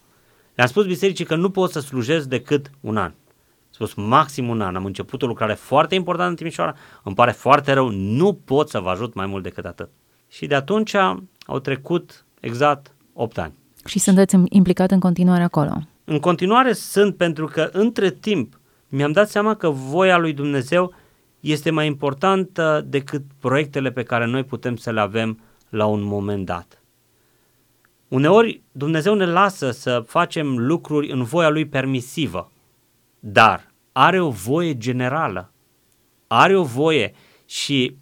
Le-am 0.56 0.68
spus 0.68 0.86
bisericii 0.86 1.26
că 1.26 1.36
nu 1.36 1.50
pot 1.50 1.72
să 1.72 1.80
slujesc 1.80 2.28
decât 2.28 2.72
un 2.82 2.98
an 2.98 3.14
spus 3.86 3.94
maxim 4.06 4.50
un 4.50 4.62
an, 4.62 4.76
am 4.76 4.86
început 4.86 5.22
o 5.22 5.28
lucrare 5.28 5.54
foarte 5.54 5.96
importantă 5.96 6.30
în 6.30 6.36
Timișoara, 6.36 6.76
îmi 7.04 7.16
pare 7.16 7.32
foarte 7.32 7.74
rău, 7.74 7.90
nu 7.90 8.34
pot 8.34 8.70
să 8.70 8.80
vă 8.80 8.90
ajut 8.90 9.14
mai 9.14 9.26
mult 9.26 9.44
decât 9.44 9.66
atât. 9.66 9.90
Și 10.28 10.48
de 10.48 10.56
atunci 10.56 10.96
au 11.46 11.60
trecut 11.62 12.26
exact 12.40 12.96
8 13.14 13.38
ani. 13.38 13.54
Și 13.86 14.00
sunteți 14.00 14.38
implicat 14.50 14.92
în 14.92 15.00
continuare 15.00 15.44
acolo? 15.44 15.72
În 16.04 16.20
continuare 16.20 16.74
sunt 16.74 17.16
pentru 17.16 17.46
că 17.46 17.70
între 17.72 18.10
timp 18.10 18.60
mi-am 18.88 19.12
dat 19.12 19.30
seama 19.30 19.56
că 19.56 19.70
voia 19.70 20.18
lui 20.18 20.34
Dumnezeu 20.34 20.94
este 21.40 21.70
mai 21.70 21.86
importantă 21.86 22.86
decât 22.88 23.24
proiectele 23.40 23.92
pe 23.92 24.04
care 24.04 24.26
noi 24.26 24.44
putem 24.44 24.76
să 24.76 24.92
le 24.92 25.00
avem 25.00 25.40
la 25.70 25.86
un 25.86 26.02
moment 26.02 26.46
dat. 26.46 26.82
Uneori 28.08 28.62
Dumnezeu 28.72 29.14
ne 29.14 29.26
lasă 29.26 29.72
să 29.72 30.04
facem 30.08 30.58
lucruri 30.58 31.12
în 31.12 31.24
voia 31.24 31.50
lui 31.50 31.66
permisivă, 31.66 32.52
dar 33.20 33.69
are 33.92 34.22
o 34.22 34.30
voie 34.30 34.78
generală, 34.78 35.54
are 36.28 36.58
o 36.58 36.64
voie 36.64 37.14
și 37.46 37.98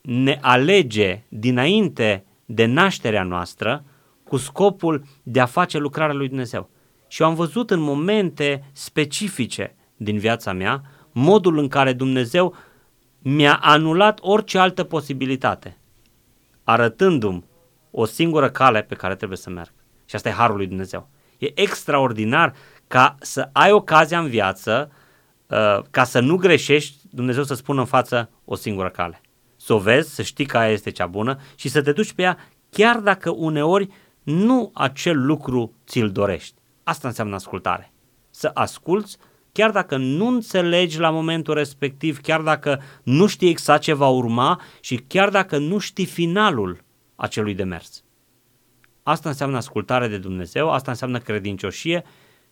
ne 0.00 0.38
alege 0.40 1.24
dinainte 1.28 2.24
de 2.44 2.64
nașterea 2.64 3.22
noastră 3.22 3.84
cu 4.24 4.36
scopul 4.36 5.04
de 5.22 5.40
a 5.40 5.46
face 5.46 5.78
lucrarea 5.78 6.14
lui 6.14 6.28
Dumnezeu. 6.28 6.70
Și 7.08 7.22
eu 7.22 7.28
am 7.28 7.34
văzut 7.34 7.70
în 7.70 7.80
momente 7.80 8.70
specifice 8.72 9.76
din 9.96 10.18
viața 10.18 10.52
mea 10.52 10.82
modul 11.12 11.58
în 11.58 11.68
care 11.68 11.92
Dumnezeu 11.92 12.54
mi-a 13.18 13.54
anulat 13.54 14.18
orice 14.22 14.58
altă 14.58 14.84
posibilitate, 14.84 15.78
arătându-mi 16.64 17.44
o 17.90 18.04
singură 18.04 18.50
cale 18.50 18.82
pe 18.82 18.94
care 18.94 19.14
trebuie 19.14 19.38
să 19.38 19.50
merg. 19.50 19.72
Și 20.04 20.14
asta 20.14 20.28
e 20.28 20.32
harul 20.32 20.56
lui 20.56 20.66
Dumnezeu. 20.66 21.08
E 21.38 21.60
extraordinar 21.60 22.54
ca 22.86 23.14
să 23.20 23.48
ai 23.52 23.72
ocazia 23.72 24.18
în 24.18 24.28
viață, 24.28 24.90
uh, 25.50 25.78
ca 25.90 26.04
să 26.04 26.20
nu 26.20 26.36
greșești, 26.36 26.96
Dumnezeu 27.10 27.42
să 27.42 27.54
spună 27.54 27.80
în 27.80 27.86
față 27.86 28.30
o 28.44 28.54
singură 28.54 28.88
cale. 28.88 29.20
Să 29.56 29.72
o 29.72 29.78
vezi, 29.78 30.14
să 30.14 30.22
știi 30.22 30.46
că 30.46 30.58
aia 30.58 30.72
este 30.72 30.90
cea 30.90 31.06
bună 31.06 31.38
și 31.54 31.68
să 31.68 31.82
te 31.82 31.92
duci 31.92 32.12
pe 32.12 32.22
ea, 32.22 32.38
chiar 32.70 32.98
dacă 32.98 33.30
uneori 33.30 33.88
nu 34.22 34.70
acel 34.74 35.26
lucru 35.26 35.74
ți-l 35.86 36.10
dorești. 36.10 36.54
Asta 36.82 37.08
înseamnă 37.08 37.34
ascultare. 37.34 37.92
Să 38.30 38.50
asculți, 38.54 39.16
chiar 39.52 39.70
dacă 39.70 39.96
nu 39.96 40.26
înțelegi 40.26 40.98
la 40.98 41.10
momentul 41.10 41.54
respectiv, 41.54 42.20
chiar 42.20 42.40
dacă 42.40 42.82
nu 43.02 43.26
știi 43.26 43.48
exact 43.48 43.82
ce 43.82 43.92
va 43.92 44.08
urma 44.08 44.60
și 44.80 44.96
chiar 44.96 45.28
dacă 45.28 45.58
nu 45.58 45.78
știi 45.78 46.06
finalul 46.06 46.84
acelui 47.16 47.54
demers. 47.54 48.04
Asta 49.02 49.28
înseamnă 49.28 49.56
ascultare 49.56 50.08
de 50.08 50.18
Dumnezeu, 50.18 50.70
asta 50.70 50.90
înseamnă 50.90 51.18
credincioșie 51.18 52.04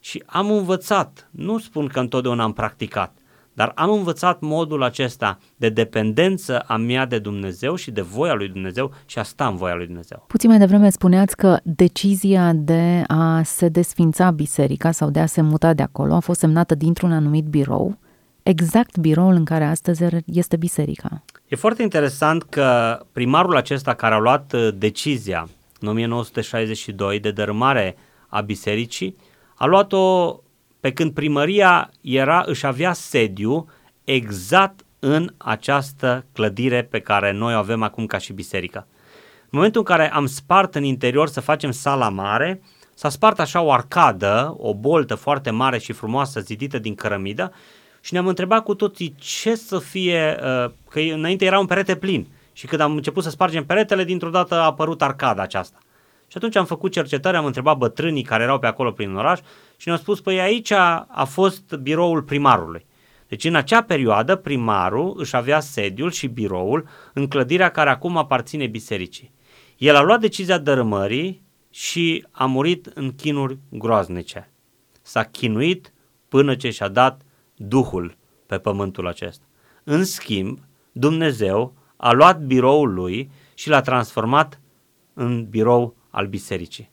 și 0.08 0.22
am 0.26 0.50
învățat, 0.50 1.28
nu 1.30 1.58
spun 1.58 1.86
că 1.86 1.98
întotdeauna 1.98 2.42
am 2.42 2.52
practicat, 2.52 3.16
dar 3.52 3.72
am 3.74 3.90
învățat 3.90 4.40
modul 4.40 4.82
acesta 4.82 5.38
de 5.56 5.68
dependență 5.68 6.58
a 6.58 6.76
mea 6.76 7.06
de 7.06 7.18
Dumnezeu 7.18 7.74
și 7.74 7.90
de 7.90 8.00
voia 8.00 8.34
lui 8.34 8.48
Dumnezeu 8.48 8.92
și 9.06 9.18
a 9.18 9.22
sta 9.22 9.46
în 9.46 9.56
voia 9.56 9.74
lui 9.74 9.86
Dumnezeu. 9.86 10.24
Puțin 10.28 10.48
mai 10.48 10.58
devreme 10.58 10.90
spuneați 10.90 11.36
că 11.36 11.58
decizia 11.62 12.52
de 12.52 13.04
a 13.06 13.42
se 13.42 13.68
desfința 13.68 14.30
biserica 14.30 14.90
sau 14.90 15.10
de 15.10 15.20
a 15.20 15.26
se 15.26 15.40
muta 15.40 15.74
de 15.74 15.82
acolo 15.82 16.14
a 16.14 16.20
fost 16.20 16.40
semnată 16.40 16.74
dintr-un 16.74 17.12
anumit 17.12 17.44
birou, 17.44 17.98
exact 18.42 18.98
biroul 18.98 19.34
în 19.34 19.44
care 19.44 19.64
astăzi 19.64 20.04
este 20.24 20.56
biserica. 20.56 21.24
E 21.48 21.56
foarte 21.56 21.82
interesant 21.82 22.42
că 22.42 22.98
primarul 23.12 23.56
acesta 23.56 23.94
care 23.94 24.14
a 24.14 24.18
luat 24.18 24.52
uh, 24.52 24.68
decizia 24.74 25.48
în 25.80 25.88
1962 25.88 27.20
de 27.20 27.30
dărâmare 27.30 27.96
a 28.28 28.40
bisericii, 28.40 29.16
a 29.58 29.66
luat-o 29.66 30.36
pe 30.80 30.92
când 30.92 31.12
primăria 31.12 31.90
era, 32.00 32.42
își 32.46 32.66
avea 32.66 32.92
sediu 32.92 33.68
exact 34.04 34.80
în 34.98 35.34
această 35.36 36.24
clădire 36.32 36.82
pe 36.82 37.00
care 37.00 37.32
noi 37.32 37.54
o 37.54 37.58
avem 37.58 37.82
acum 37.82 38.06
ca 38.06 38.18
și 38.18 38.32
biserică. 38.32 38.86
În 39.40 39.48
momentul 39.50 39.80
în 39.80 39.86
care 39.86 40.12
am 40.12 40.26
spart 40.26 40.74
în 40.74 40.82
interior 40.82 41.28
să 41.28 41.40
facem 41.40 41.70
sala 41.70 42.08
mare, 42.08 42.62
s-a 42.94 43.08
spart 43.08 43.40
așa 43.40 43.60
o 43.60 43.72
arcadă, 43.72 44.54
o 44.58 44.74
boltă 44.74 45.14
foarte 45.14 45.50
mare 45.50 45.78
și 45.78 45.92
frumoasă 45.92 46.40
zidită 46.40 46.78
din 46.78 46.94
cărămidă 46.94 47.52
și 48.00 48.12
ne-am 48.12 48.26
întrebat 48.26 48.64
cu 48.64 48.74
toții 48.74 49.14
ce 49.18 49.54
să 49.54 49.78
fie, 49.78 50.38
uh, 50.40 50.70
că 50.90 51.00
înainte 51.00 51.44
era 51.44 51.58
un 51.58 51.66
perete 51.66 51.96
plin 51.96 52.26
și 52.52 52.66
când 52.66 52.80
am 52.80 52.94
început 52.94 53.22
să 53.22 53.30
spargem 53.30 53.64
peretele, 53.64 54.04
dintr-o 54.04 54.30
dată 54.30 54.54
a 54.54 54.64
apărut 54.64 55.02
arcada 55.02 55.42
aceasta. 55.42 55.78
Și 56.30 56.36
atunci 56.36 56.56
am 56.56 56.64
făcut 56.64 56.92
cercetări, 56.92 57.36
am 57.36 57.44
întrebat 57.44 57.76
bătrânii 57.76 58.22
care 58.22 58.42
erau 58.42 58.58
pe 58.58 58.66
acolo 58.66 58.90
prin 58.90 59.14
oraș 59.14 59.38
și 59.76 59.86
ne-au 59.86 59.98
spus, 59.98 60.20
păi 60.20 60.40
aici 60.40 60.70
a 60.70 61.26
fost 61.28 61.74
biroul 61.74 62.22
primarului. 62.22 62.86
Deci 63.28 63.44
în 63.44 63.54
acea 63.54 63.82
perioadă 63.82 64.36
primarul 64.36 65.14
își 65.16 65.36
avea 65.36 65.60
sediul 65.60 66.10
și 66.10 66.26
biroul 66.26 66.88
în 67.12 67.28
clădirea 67.28 67.70
care 67.70 67.90
acum 67.90 68.16
aparține 68.16 68.66
bisericii. 68.66 69.32
El 69.76 69.94
a 69.94 70.02
luat 70.02 70.20
decizia 70.20 70.58
dărâmării 70.58 71.42
și 71.70 72.26
a 72.30 72.44
murit 72.44 72.86
în 72.86 73.14
chinuri 73.14 73.58
groaznice. 73.68 74.52
S-a 75.02 75.22
chinuit 75.22 75.92
până 76.28 76.54
ce 76.54 76.70
și-a 76.70 76.88
dat 76.88 77.22
Duhul 77.56 78.16
pe 78.46 78.58
pământul 78.58 79.06
acesta. 79.06 79.44
În 79.84 80.04
schimb, 80.04 80.58
Dumnezeu 80.92 81.74
a 81.96 82.12
luat 82.12 82.40
biroul 82.40 82.94
lui 82.94 83.30
și 83.54 83.68
l-a 83.68 83.80
transformat 83.80 84.60
în 85.14 85.46
birou 85.48 85.96
al 86.10 86.26
bisericii. 86.26 86.90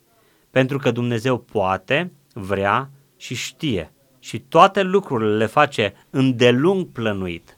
Pentru 0.52 0.78
că 0.78 0.92
Dumnezeu 0.92 1.38
poate, 1.38 2.12
vrea 2.34 2.90
și 3.18 3.36
știe 3.36 3.94
și 4.20 4.40
toate 4.40 4.82
lucrurile 4.82 5.36
le 5.36 5.46
face 5.46 5.94
îndelung 6.10 6.86
plănuit. 6.92 7.58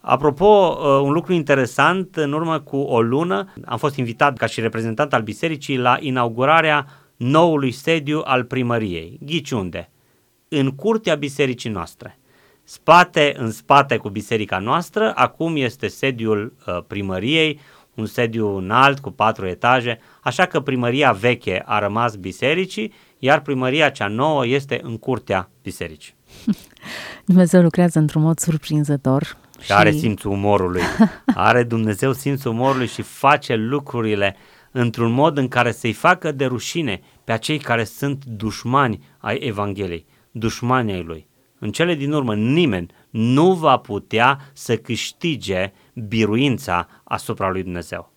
Apropo, 0.00 0.78
uh, 0.80 0.86
un 1.02 1.12
lucru 1.12 1.32
interesant, 1.32 2.16
în 2.16 2.32
urmă 2.32 2.60
cu 2.60 2.76
o 2.76 3.00
lună 3.00 3.52
am 3.64 3.78
fost 3.78 3.96
invitat 3.96 4.36
ca 4.36 4.46
și 4.46 4.60
reprezentant 4.60 5.14
al 5.14 5.22
bisericii 5.22 5.76
la 5.76 5.96
inaugurarea 6.00 6.86
noului 7.16 7.70
sediu 7.70 8.20
al 8.24 8.44
primăriei. 8.44 9.18
Ghici 9.22 9.50
unde? 9.50 9.90
În 10.48 10.70
curtea 10.70 11.14
bisericii 11.14 11.70
noastre. 11.70 12.18
Spate 12.62 13.34
în 13.36 13.50
spate 13.50 13.96
cu 13.96 14.08
biserica 14.08 14.58
noastră, 14.58 15.12
acum 15.14 15.56
este 15.56 15.88
sediul 15.88 16.52
uh, 16.66 16.78
primăriei, 16.86 17.60
un 17.96 18.06
sediu 18.06 18.56
înalt 18.56 18.98
cu 18.98 19.10
patru 19.10 19.46
etaje, 19.46 19.98
așa 20.22 20.46
că 20.46 20.60
primăria 20.60 21.12
veche 21.12 21.62
a 21.66 21.78
rămas 21.78 22.14
bisericii, 22.14 22.92
iar 23.18 23.40
primăria 23.40 23.88
cea 23.88 24.06
nouă 24.06 24.46
este 24.46 24.80
în 24.82 24.98
curtea 24.98 25.50
bisericii. 25.62 26.14
Dumnezeu 27.26 27.62
lucrează 27.62 27.98
într-un 27.98 28.22
mod 28.22 28.38
surprinzător. 28.38 29.36
Și 29.60 29.72
are 29.72 29.90
simțul 29.90 30.30
umorului. 30.30 30.82
Are 31.34 31.62
Dumnezeu 31.62 32.12
simțul 32.12 32.50
umorului 32.50 32.86
și 32.86 33.02
face 33.02 33.54
lucrurile 33.54 34.36
într-un 34.70 35.12
mod 35.12 35.38
în 35.38 35.48
care 35.48 35.72
să-i 35.72 35.92
facă 35.92 36.32
de 36.32 36.44
rușine 36.44 37.00
pe 37.24 37.32
acei 37.32 37.58
care 37.58 37.84
sunt 37.84 38.24
dușmani 38.24 39.04
ai 39.18 39.38
Evangheliei, 39.40 40.06
dușmani 40.30 40.92
ai 40.92 41.02
lui. 41.02 41.28
În 41.58 41.70
cele 41.70 41.94
din 41.94 42.12
urmă, 42.12 42.34
nimeni 42.34 42.90
nu 43.16 43.52
va 43.52 43.76
putea 43.76 44.38
să 44.52 44.76
câștige 44.76 45.72
biruința 45.94 46.88
asupra 47.04 47.50
lui 47.50 47.62
Dumnezeu. 47.62 48.12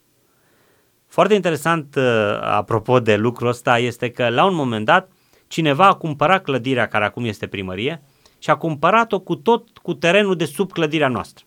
Foarte 1.08 1.34
interesant, 1.34 1.96
uh, 1.96 2.04
apropo 2.42 3.00
de 3.00 3.16
lucrul 3.16 3.48
ăsta, 3.48 3.78
este 3.78 4.10
că 4.10 4.30
la 4.30 4.46
un 4.46 4.56
moment 4.56 4.86
dat 4.86 5.12
cineva 5.48 5.88
a 5.88 5.94
cumpărat 5.94 6.44
clădirea 6.44 6.88
care 6.88 7.06
acum 7.06 7.26
este 7.26 7.48
primărie 7.48 8.02
și 8.40 8.50
a 8.50 8.56
cumpărat-o 8.56 9.20
cu 9.20 9.36
tot 9.36 9.78
cu 9.78 9.94
terenul 9.94 10.36
de 10.36 10.46
sub 10.46 10.72
clădirea 10.72 11.08
noastră. 11.08 11.46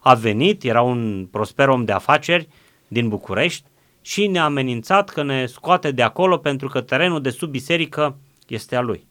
A 0.00 0.14
venit, 0.14 0.62
era 0.62 0.82
un 0.82 1.28
prosper 1.30 1.68
om 1.68 1.84
de 1.84 1.92
afaceri 1.92 2.48
din 2.88 3.08
București 3.08 3.68
și 4.00 4.26
ne-a 4.26 4.44
amenințat 4.44 5.08
că 5.08 5.22
ne 5.22 5.46
scoate 5.46 5.90
de 5.90 6.02
acolo 6.02 6.36
pentru 6.36 6.68
că 6.68 6.80
terenul 6.80 7.20
de 7.20 7.30
sub 7.30 7.50
biserică 7.50 8.16
este 8.46 8.76
a 8.76 8.80
lui. 8.80 9.06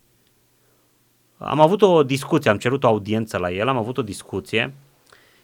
Am 1.46 1.60
avut 1.60 1.82
o 1.82 2.04
discuție, 2.04 2.50
am 2.50 2.58
cerut 2.58 2.84
o 2.84 2.88
audiență 2.88 3.38
la 3.38 3.52
el, 3.52 3.68
am 3.68 3.78
avut 3.78 3.98
o 3.98 4.02
discuție 4.02 4.74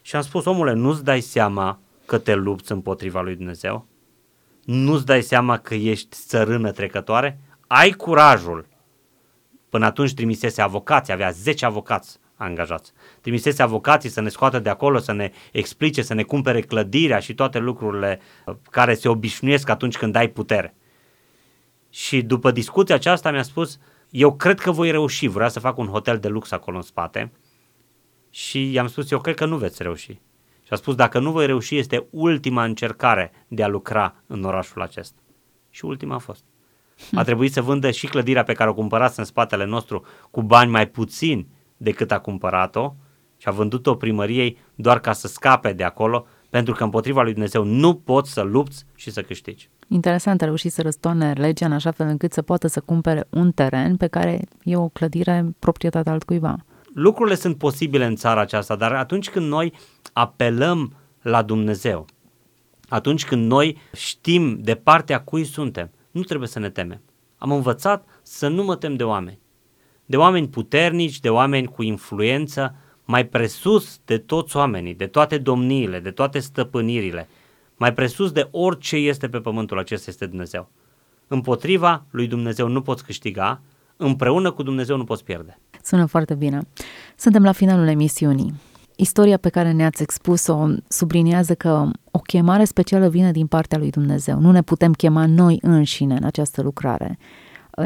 și 0.02 0.16
am 0.16 0.22
spus, 0.22 0.44
omule, 0.44 0.72
nu-ți 0.72 1.04
dai 1.04 1.20
seama 1.20 1.78
că 2.06 2.18
te 2.18 2.34
lupți 2.34 2.72
împotriva 2.72 3.20
lui 3.20 3.34
Dumnezeu? 3.36 3.86
Nu-ți 4.64 5.06
dai 5.06 5.22
seama 5.22 5.58
că 5.58 5.74
ești 5.74 6.16
țărână 6.16 6.70
trecătoare? 6.70 7.38
Ai 7.66 7.90
curajul. 7.90 8.66
Până 9.68 9.86
atunci 9.86 10.14
trimisese 10.14 10.62
avocați, 10.62 11.12
avea 11.12 11.30
10 11.30 11.64
avocați 11.64 12.18
angajați. 12.34 12.92
Trimisese 13.20 13.62
avocații 13.62 14.08
să 14.10 14.20
ne 14.20 14.28
scoată 14.28 14.58
de 14.58 14.68
acolo, 14.68 14.98
să 14.98 15.12
ne 15.12 15.32
explice, 15.52 16.02
să 16.02 16.14
ne 16.14 16.22
cumpere 16.22 16.60
clădirea 16.60 17.18
și 17.18 17.34
toate 17.34 17.58
lucrurile 17.58 18.20
care 18.70 18.94
se 18.94 19.08
obișnuiesc 19.08 19.68
atunci 19.68 19.96
când 19.96 20.14
ai 20.14 20.28
putere. 20.28 20.74
Și 21.90 22.22
după 22.22 22.50
discuția 22.50 22.94
aceasta 22.94 23.30
mi-a 23.30 23.42
spus, 23.42 23.78
eu 24.10 24.36
cred 24.36 24.60
că 24.60 24.70
voi 24.70 24.90
reuși, 24.90 25.26
vrea 25.26 25.48
să 25.48 25.60
fac 25.60 25.78
un 25.78 25.86
hotel 25.86 26.18
de 26.18 26.28
lux 26.28 26.50
acolo 26.50 26.76
în 26.76 26.82
spate 26.82 27.32
și 28.30 28.72
i-am 28.72 28.86
spus, 28.86 29.10
eu 29.10 29.20
cred 29.20 29.34
că 29.34 29.44
nu 29.44 29.56
veți 29.56 29.82
reuși. 29.82 30.20
Și 30.62 30.72
a 30.72 30.74
spus, 30.76 30.94
dacă 30.94 31.18
nu 31.18 31.30
voi 31.30 31.46
reuși, 31.46 31.76
este 31.76 32.06
ultima 32.10 32.64
încercare 32.64 33.32
de 33.48 33.62
a 33.62 33.68
lucra 33.68 34.14
în 34.26 34.44
orașul 34.44 34.82
acesta. 34.82 35.20
Și 35.70 35.84
ultima 35.84 36.14
a 36.14 36.18
fost. 36.18 36.44
A 37.14 37.22
trebuit 37.22 37.52
să 37.52 37.62
vândă 37.62 37.90
și 37.90 38.06
clădirea 38.06 38.42
pe 38.42 38.52
care 38.52 38.70
o 38.70 38.74
cumpărați 38.74 39.18
în 39.18 39.24
spatele 39.24 39.64
nostru 39.64 40.04
cu 40.30 40.42
bani 40.42 40.70
mai 40.70 40.88
puțini 40.88 41.48
decât 41.76 42.10
a 42.10 42.18
cumpărat-o 42.18 42.94
și 43.36 43.48
a 43.48 43.50
vândut-o 43.50 43.94
primăriei 43.94 44.58
doar 44.74 45.00
ca 45.00 45.12
să 45.12 45.28
scape 45.28 45.72
de 45.72 45.84
acolo, 45.84 46.26
pentru 46.50 46.74
că 46.74 46.84
împotriva 46.84 47.22
lui 47.22 47.32
Dumnezeu 47.32 47.64
nu 47.64 47.94
poți 47.94 48.32
să 48.32 48.40
lupți 48.40 48.84
și 48.94 49.10
să 49.10 49.22
câștigi. 49.22 49.70
Interesant, 49.88 50.42
a 50.42 50.44
reușit 50.44 50.72
să 50.72 50.82
răstoarne 50.82 51.32
legea 51.32 51.66
în 51.66 51.72
așa 51.72 51.90
fel 51.90 52.06
încât 52.06 52.32
să 52.32 52.42
poată 52.42 52.66
să 52.66 52.80
cumpere 52.80 53.26
un 53.30 53.52
teren 53.52 53.96
pe 53.96 54.06
care 54.06 54.40
e 54.64 54.76
o 54.76 54.88
clădire 54.88 55.54
proprietate 55.58 56.10
altcuiva. 56.10 56.56
Lucrurile 56.94 57.36
sunt 57.36 57.58
posibile 57.58 58.04
în 58.04 58.16
țara 58.16 58.40
aceasta, 58.40 58.76
dar 58.76 58.92
atunci 58.92 59.30
când 59.30 59.48
noi 59.48 59.72
apelăm 60.12 60.94
la 61.22 61.42
Dumnezeu, 61.42 62.06
atunci 62.88 63.24
când 63.24 63.46
noi 63.46 63.76
știm 63.94 64.58
de 64.60 64.74
partea 64.74 65.20
cui 65.20 65.44
suntem, 65.44 65.90
nu 66.10 66.22
trebuie 66.22 66.48
să 66.48 66.58
ne 66.58 66.70
temem. 66.70 67.00
Am 67.36 67.52
învățat 67.52 68.04
să 68.22 68.48
nu 68.48 68.64
mă 68.64 68.76
tem 68.76 68.96
de 68.96 69.04
oameni. 69.04 69.38
De 70.06 70.16
oameni 70.16 70.48
puternici, 70.48 71.20
de 71.20 71.28
oameni 71.28 71.66
cu 71.66 71.82
influență, 71.82 72.74
mai 73.10 73.26
presus 73.26 74.00
de 74.04 74.18
toți 74.18 74.56
oamenii, 74.56 74.94
de 74.94 75.06
toate 75.06 75.38
domniile, 75.38 76.00
de 76.00 76.10
toate 76.10 76.38
stăpânirile, 76.38 77.28
Mai 77.80 77.92
presus 77.92 78.32
de 78.32 78.48
orice 78.50 78.96
este 78.96 79.28
pe 79.28 79.38
pământul 79.38 79.78
acesta 79.78 80.10
este 80.10 80.26
Dumnezeu. 80.26 80.68
Împotriva 81.28 82.04
lui 82.10 82.26
Dumnezeu 82.26 82.68
nu 82.68 82.82
poți 82.82 83.04
câștiga, 83.04 83.60
împreună 83.96 84.50
cu 84.50 84.62
Dumnezeu 84.62 84.96
nu 84.96 85.04
poți 85.04 85.24
pierde. 85.24 85.58
Sună 85.82 86.06
foarte 86.06 86.34
bine. 86.34 86.60
Suntem 87.16 87.42
la 87.42 87.52
finalul 87.52 87.86
emisiunii. 87.86 88.54
Istoria 88.96 89.36
pe 89.36 89.48
care 89.48 89.72
ne-ați 89.72 90.02
expus-o 90.02 90.66
subliniază 90.88 91.54
că 91.54 91.88
o 92.10 92.18
chemare 92.18 92.64
specială 92.64 93.08
vine 93.08 93.32
din 93.32 93.46
partea 93.46 93.78
lui 93.78 93.90
Dumnezeu. 93.90 94.38
Nu 94.38 94.50
ne 94.50 94.62
putem 94.62 94.92
chema 94.92 95.26
noi 95.26 95.58
înșine 95.62 96.16
în 96.16 96.24
această 96.24 96.62
lucrare. 96.62 97.18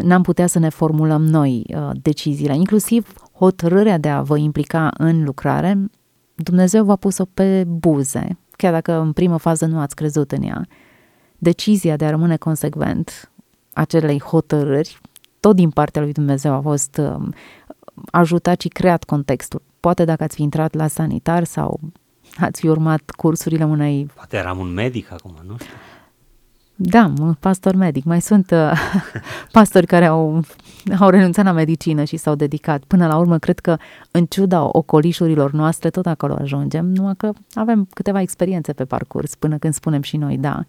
N-am 0.02 0.22
putea 0.22 0.46
să 0.46 0.58
ne 0.58 0.68
formulăm 0.68 1.24
noi 1.24 1.64
uh, 1.68 1.90
deciziile, 2.02 2.54
inclusiv 2.54 3.12
hotărârea 3.34 3.98
de 3.98 4.08
a 4.08 4.22
vă 4.22 4.38
implica 4.38 4.90
în 4.98 5.24
lucrare. 5.24 5.90
Dumnezeu 6.34 6.84
v-a 6.84 6.96
pus-o 6.96 7.24
pe 7.24 7.64
buze, 7.64 8.38
chiar 8.56 8.72
dacă 8.72 8.92
în 8.92 9.12
primă 9.12 9.36
fază 9.36 9.66
nu 9.66 9.78
ați 9.78 9.94
crezut 9.94 10.32
în 10.32 10.42
ea. 10.42 10.66
Decizia 11.38 11.96
de 11.96 12.04
a 12.04 12.10
rămâne 12.10 12.36
consecvent 12.36 13.30
acelei 13.72 14.20
hotărâri, 14.20 15.00
tot 15.40 15.56
din 15.56 15.70
partea 15.70 16.02
lui 16.02 16.12
Dumnezeu 16.12 16.52
a 16.52 16.60
fost 16.60 16.96
uh, 16.96 17.28
ajutat 18.10 18.60
și 18.60 18.68
creat 18.68 19.04
contextul. 19.04 19.62
Poate 19.80 20.04
dacă 20.04 20.22
ați 20.22 20.34
fi 20.34 20.42
intrat 20.42 20.74
la 20.74 20.86
sanitar 20.86 21.44
sau 21.44 21.80
ați 22.36 22.60
fi 22.60 22.68
urmat 22.68 23.10
cursurile 23.10 23.64
unei... 23.64 24.06
Poate 24.14 24.36
eram 24.36 24.58
un 24.58 24.72
medic 24.72 25.12
acum, 25.12 25.34
nu 25.46 25.56
știu. 25.58 25.74
Da, 26.76 27.12
un 27.20 27.34
pastor 27.34 27.74
medic. 27.74 28.04
Mai 28.04 28.20
sunt 28.20 28.50
uh, 28.50 28.72
pastori 29.52 29.86
care 29.86 30.04
au, 30.06 30.44
au 31.00 31.08
renunțat 31.08 31.44
la 31.44 31.52
medicină 31.52 32.04
și 32.04 32.16
s-au 32.16 32.34
dedicat. 32.34 32.84
Până 32.84 33.06
la 33.06 33.16
urmă, 33.16 33.38
cred 33.38 33.58
că 33.58 33.76
în 34.10 34.26
ciuda 34.26 34.68
ocolișurilor 34.72 35.52
noastre, 35.52 35.90
tot 35.90 36.06
acolo 36.06 36.36
ajungem, 36.40 36.86
numai 36.86 37.14
că 37.16 37.32
avem 37.54 37.88
câteva 37.94 38.20
experiențe 38.20 38.72
pe 38.72 38.84
parcurs 38.84 39.34
până 39.34 39.58
când 39.58 39.74
spunem 39.74 40.02
și 40.02 40.16
noi 40.16 40.38
da. 40.38 40.64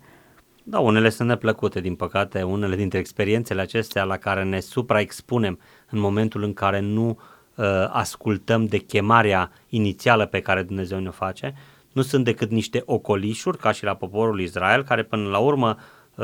Da, 0.64 0.80
unele 0.80 1.10
sunt 1.10 1.28
neplăcute, 1.28 1.82
din 1.82 1.96
păcate, 1.96 2.42
unele 2.42 2.76
dintre 2.76 3.00
experiențele 3.00 3.62
acestea 3.62 4.04
la 4.04 4.18
care 4.18 4.44
ne 4.44 4.60
supraexpunem 4.60 5.60
în 5.90 6.00
momentul 6.00 6.44
în 6.44 6.54
care 6.54 6.80
nu 6.80 7.08
uh, 7.56 7.66
ascultăm 7.90 8.66
de 8.66 8.78
chemarea 8.78 9.52
inițială 9.70 10.26
pe 10.26 10.40
care 10.40 10.64
Dumnezeu 10.64 11.00
ne-o 11.00 11.12
face, 11.12 11.56
nu 11.92 12.02
sunt 12.02 12.24
decât 12.24 12.52
niște 12.52 12.84
ocolișuri, 12.86 13.58
ca 13.58 13.72
și 13.72 13.84
la 13.84 13.94
poporul 13.94 14.40
Israel, 14.40 14.84
care 14.84 15.04
până 15.04 15.30
la 15.30 15.38
urmă 15.38 15.76
uh, 15.78 15.84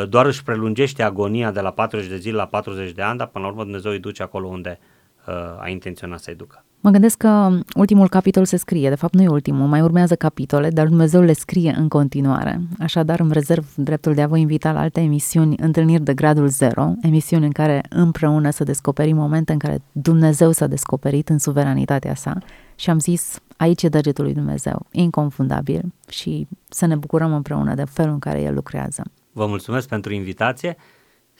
doar 0.10 0.26
își 0.26 0.44
prelungește 0.44 1.04
agonia 1.04 1.52
de 1.52 1.60
la 1.60 1.72
40 1.72 2.08
de 2.08 2.18
zile 2.18 2.36
la 2.36 2.46
40 2.46 2.92
de 2.92 3.02
ani, 3.02 3.18
dar 3.18 3.28
până 3.28 3.46
la 3.46 3.52
urmă 3.52 3.64
Dumnezeu 3.64 3.92
îi 3.92 4.00
duce 4.00 4.24
acolo 4.24 4.48
unde 4.48 4.80
uh, 5.28 5.34
a 5.60 5.70
intenționat 5.70 6.20
să-i 6.20 6.36
ducă. 6.36 6.64
Mă 6.84 6.90
gândesc 6.90 7.18
că 7.18 7.50
ultimul 7.76 8.10
capitol 8.10 8.46
se 8.46 8.58
scrie, 8.58 8.90
de 8.90 8.96
fapt 8.96 9.14
nu 9.14 9.22
e 9.22 9.28
ultimul, 9.28 9.68
mai 9.68 9.82
urmează 9.82 10.16
capitole, 10.16 10.70
dar 10.70 10.88
Dumnezeu 10.88 11.22
le 11.22 11.34
scrie 11.34 11.76
în 11.78 11.88
continuare. 11.88 12.62
Așadar 12.80 13.20
îmi 13.20 13.34
rezerv 13.34 13.66
dreptul 13.76 14.14
de 14.14 14.22
a 14.22 14.28
vă 14.28 14.38
invita 14.38 14.72
la 14.72 14.80
alte 14.80 15.00
emisiuni, 15.02 15.56
întâlniri 15.60 16.04
de 16.04 16.14
gradul 16.14 16.48
zero, 16.48 16.92
emisiuni 17.02 17.46
în 17.46 17.52
care 17.52 17.82
împreună 17.90 18.50
să 18.50 18.64
descoperim 18.64 19.16
momente 19.16 19.52
în 19.52 19.58
care 19.58 19.82
Dumnezeu 19.92 20.52
s-a 20.52 20.68
descoperit 20.68 21.30
în 21.30 21.38
suveranitatea 21.38 22.16
sa 22.16 22.38
și 22.76 22.90
am 22.90 23.00
zis, 23.00 23.40
aici 23.58 23.84
e 23.84 23.90
degetul 23.90 24.24
lui 24.24 24.34
Dumnezeu, 24.34 24.86
inconfundabil 24.92 25.82
și 26.10 26.48
să 26.70 26.86
ne 26.86 26.96
bucurăm 26.96 27.34
împreună 27.34 27.74
de 27.74 27.84
felul 27.84 28.14
în 28.14 28.20
care 28.20 28.42
El 28.42 28.54
lucrează. 28.54 29.04
Vă 29.32 29.46
mulțumesc 29.46 29.88
pentru 29.88 30.14
invitație 30.14 30.78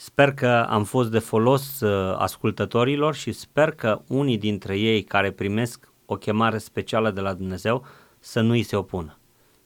Sper 0.04 0.34
că 0.34 0.66
am 0.70 0.84
fost 0.84 1.12
de 1.12 1.20
folos 1.20 1.80
uh, 1.80 2.16
ascultătorilor 2.18 3.16
și 3.16 3.32
sper 3.32 3.72
că 3.72 4.02
unii 4.08 4.38
dintre 4.38 4.78
ei 4.78 5.04
care 5.04 5.32
primesc 5.32 5.92
o 6.06 6.16
chemare 6.16 6.58
specială 6.58 7.12
de 7.12 7.22
la 7.22 7.34
Dumnezeu 7.34 7.86
să 8.20 8.42
nu 8.42 8.52
îi 8.52 8.64
se 8.64 8.76
opună. 8.76 9.18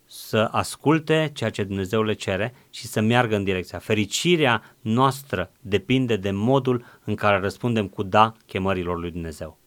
Să 0.05 0.47
asculte 0.51 1.31
ceea 1.33 1.49
ce 1.49 1.63
Dumnezeu 1.63 2.03
le 2.03 2.13
cere 2.13 2.53
și 2.69 2.87
să 2.87 3.01
meargă 3.01 3.35
în 3.35 3.43
direcția. 3.43 3.79
Fericirea 3.79 4.75
noastră 4.81 5.51
depinde 5.61 6.15
de 6.15 6.31
modul 6.31 6.85
în 7.03 7.15
care 7.15 7.39
răspundem 7.39 7.87
cu 7.87 8.03
da 8.03 8.33
chemărilor 8.45 8.99
lui 8.99 9.11
Dumnezeu. 9.11 9.57